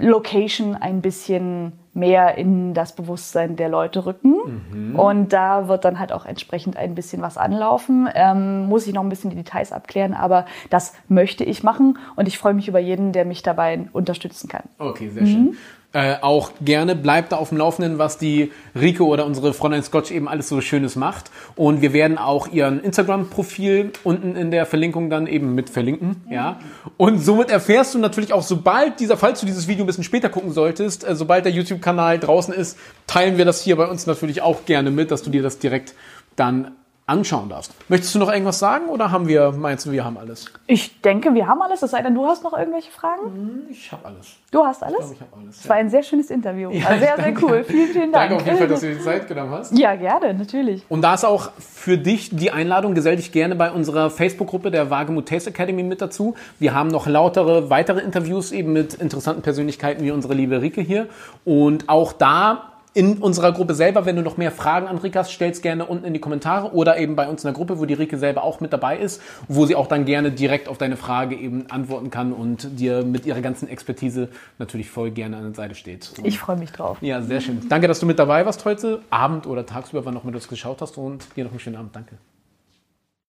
Location 0.00 0.74
ein 0.74 1.00
bisschen 1.00 1.72
mehr 1.92 2.38
in 2.38 2.72
das 2.72 2.94
Bewusstsein 2.94 3.56
der 3.56 3.68
Leute 3.68 4.06
rücken. 4.06 4.62
Mhm. 4.72 4.98
Und 4.98 5.32
da 5.32 5.68
wird 5.68 5.84
dann 5.84 5.98
halt 5.98 6.12
auch 6.12 6.24
entsprechend 6.24 6.76
ein 6.76 6.94
bisschen 6.94 7.20
was 7.20 7.36
anlaufen. 7.36 8.08
Ähm, 8.14 8.66
muss 8.66 8.86
ich 8.86 8.94
noch 8.94 9.02
ein 9.02 9.08
bisschen 9.08 9.30
die 9.30 9.36
Details 9.36 9.72
abklären, 9.72 10.14
aber 10.14 10.46
das 10.70 10.94
möchte 11.08 11.44
ich 11.44 11.62
machen 11.62 11.98
und 12.16 12.28
ich 12.28 12.38
freue 12.38 12.54
mich 12.54 12.68
über 12.68 12.78
jeden, 12.78 13.12
der 13.12 13.24
mich 13.24 13.42
dabei 13.42 13.88
unterstützen 13.92 14.48
kann. 14.48 14.62
Okay, 14.78 15.08
sehr 15.10 15.22
mhm. 15.22 15.26
schön 15.26 15.56
äh, 15.92 16.16
auch 16.20 16.52
gerne. 16.60 16.94
Bleibt 16.94 17.32
da 17.32 17.36
auf 17.36 17.48
dem 17.48 17.58
Laufenden, 17.58 17.98
was 17.98 18.16
die 18.16 18.52
Rike 18.78 19.04
oder 19.04 19.26
unsere 19.26 19.52
Fräulein 19.52 19.82
Scotch 19.82 20.10
eben 20.12 20.28
alles 20.28 20.48
so 20.48 20.60
Schönes 20.60 20.94
macht. 20.94 21.30
Und 21.56 21.82
wir 21.82 21.92
werden 21.92 22.16
auch 22.16 22.48
ihren 22.48 22.80
Instagram-Profil 22.80 23.92
unten 24.04 24.36
in 24.36 24.50
der 24.50 24.66
Verlinkung 24.66 25.10
dann 25.10 25.26
eben 25.26 25.54
mit 25.54 25.68
verlinken. 25.68 26.16
Ja. 26.30 26.60
Und 26.96 27.18
somit 27.18 27.50
erfährst 27.50 27.94
du 27.94 27.98
natürlich 27.98 28.32
auch, 28.32 28.42
sobald 28.42 29.00
dieser, 29.00 29.16
falls 29.16 29.40
du 29.40 29.46
dieses 29.46 29.66
Video 29.66 29.84
ein 29.84 29.86
bisschen 29.86 30.04
später 30.04 30.28
gucken 30.28 30.52
solltest, 30.52 31.06
äh, 31.06 31.16
sobald 31.16 31.44
der 31.44 31.52
YouTube-Kanal 31.52 32.18
draußen 32.18 32.54
ist, 32.54 32.78
teilen 33.06 33.36
wir 33.36 33.44
das 33.44 33.62
hier 33.62 33.76
bei 33.76 33.86
uns 33.86 34.06
natürlich 34.06 34.42
auch 34.42 34.64
gerne 34.66 34.90
mit, 34.90 35.10
dass 35.10 35.22
du 35.22 35.30
dir 35.30 35.42
das 35.42 35.58
direkt 35.58 35.94
dann 36.36 36.72
anschauen 37.10 37.48
darfst. 37.48 37.74
Möchtest 37.88 38.14
du 38.14 38.18
noch 38.20 38.32
irgendwas 38.32 38.58
sagen 38.58 38.86
oder 38.86 39.10
haben 39.10 39.26
wir, 39.26 39.52
meinst 39.52 39.84
du, 39.84 39.92
wir 39.92 40.04
haben 40.04 40.16
alles? 40.16 40.46
Ich 40.66 41.00
denke, 41.02 41.34
wir 41.34 41.46
haben 41.46 41.60
alles, 41.60 41.82
es 41.82 41.90
sei 41.90 42.02
denn, 42.02 42.14
du 42.14 42.24
hast 42.26 42.44
noch 42.44 42.56
irgendwelche 42.56 42.90
Fragen? 42.90 43.24
Hm, 43.24 43.62
ich 43.70 43.90
habe 43.90 44.06
alles. 44.06 44.36
Du 44.52 44.64
hast 44.64 44.82
alles? 44.82 44.98
Ich 44.98 45.06
glaube, 45.06 45.14
ich 45.14 45.20
habe 45.20 45.42
alles. 45.42 45.56
Es 45.58 45.64
ja. 45.64 45.70
war 45.70 45.76
ein 45.76 45.90
sehr 45.90 46.02
schönes 46.02 46.30
Interview. 46.30 46.70
Ja, 46.70 46.98
sehr, 46.98 47.16
sehr 47.16 47.34
cool. 47.42 47.64
Vielen, 47.64 47.88
vielen 47.88 48.12
Dank. 48.12 48.30
Danke 48.30 48.36
auf 48.36 48.46
jeden 48.46 48.58
Fall, 48.58 48.68
dass 48.68 48.80
du 48.80 48.86
dir 48.86 48.94
die 48.94 49.00
Zeit 49.04 49.28
genommen 49.28 49.50
hast. 49.50 49.76
Ja, 49.76 49.94
gerne, 49.96 50.34
natürlich. 50.34 50.84
Und 50.88 51.02
da 51.02 51.14
ist 51.14 51.24
auch 51.24 51.50
für 51.58 51.98
dich 51.98 52.30
die 52.30 52.50
Einladung, 52.50 52.94
gesell 52.94 53.16
dich 53.16 53.32
gerne 53.32 53.56
bei 53.56 53.70
unserer 53.70 54.10
Facebook-Gruppe 54.10 54.70
der 54.70 54.90
Wagemut 54.90 55.28
Taste 55.28 55.50
Academy 55.50 55.82
mit 55.82 56.00
dazu. 56.00 56.34
Wir 56.58 56.74
haben 56.74 56.88
noch 56.88 57.06
lautere 57.06 57.70
weitere 57.70 58.00
Interviews 58.00 58.52
eben 58.52 58.72
mit 58.72 58.94
interessanten 58.94 59.42
Persönlichkeiten 59.42 60.04
wie 60.04 60.10
unsere 60.10 60.34
liebe 60.34 60.62
Rike 60.62 60.80
hier. 60.80 61.08
Und 61.44 61.88
auch 61.88 62.12
da 62.12 62.69
in 62.92 63.18
unserer 63.18 63.52
Gruppe 63.52 63.74
selber, 63.74 64.04
wenn 64.04 64.16
du 64.16 64.22
noch 64.22 64.36
mehr 64.36 64.50
Fragen 64.50 64.88
an 64.88 64.98
Rika 64.98 65.20
hast, 65.20 65.32
stell's 65.32 65.62
gerne 65.62 65.86
unten 65.86 66.04
in 66.04 66.12
die 66.12 66.20
Kommentare 66.20 66.72
oder 66.72 66.98
eben 66.98 67.16
bei 67.16 67.28
uns 67.28 67.44
in 67.44 67.48
der 67.48 67.54
Gruppe, 67.54 67.78
wo 67.78 67.84
die 67.84 67.94
Rike 67.94 68.18
selber 68.18 68.42
auch 68.42 68.60
mit 68.60 68.72
dabei 68.72 68.98
ist, 68.98 69.22
wo 69.48 69.66
sie 69.66 69.76
auch 69.76 69.86
dann 69.86 70.04
gerne 70.04 70.32
direkt 70.32 70.68
auf 70.68 70.78
deine 70.78 70.96
Frage 70.96 71.36
eben 71.36 71.70
antworten 71.70 72.10
kann 72.10 72.32
und 72.32 72.80
dir 72.80 73.04
mit 73.04 73.26
ihrer 73.26 73.40
ganzen 73.40 73.68
Expertise 73.68 74.28
natürlich 74.58 74.90
voll 74.90 75.10
gerne 75.10 75.36
an 75.36 75.44
der 75.44 75.54
Seite 75.54 75.74
steht. 75.74 76.12
Und 76.18 76.26
ich 76.26 76.38
freue 76.38 76.56
mich 76.56 76.72
drauf. 76.72 76.98
Ja, 77.00 77.22
sehr 77.22 77.40
schön. 77.40 77.68
Danke, 77.68 77.86
dass 77.86 78.00
du 78.00 78.06
mit 78.06 78.18
dabei 78.18 78.44
warst 78.44 78.64
heute 78.64 79.00
Abend 79.10 79.46
oder 79.46 79.66
tagsüber, 79.66 80.04
wann 80.04 80.14
noch 80.14 80.24
mit 80.24 80.34
uns 80.34 80.48
geschaut 80.48 80.80
hast 80.80 80.98
und 80.98 81.24
dir 81.36 81.44
noch 81.44 81.50
einen 81.50 81.60
schönen 81.60 81.76
Abend. 81.76 81.94
Danke. 81.94 82.16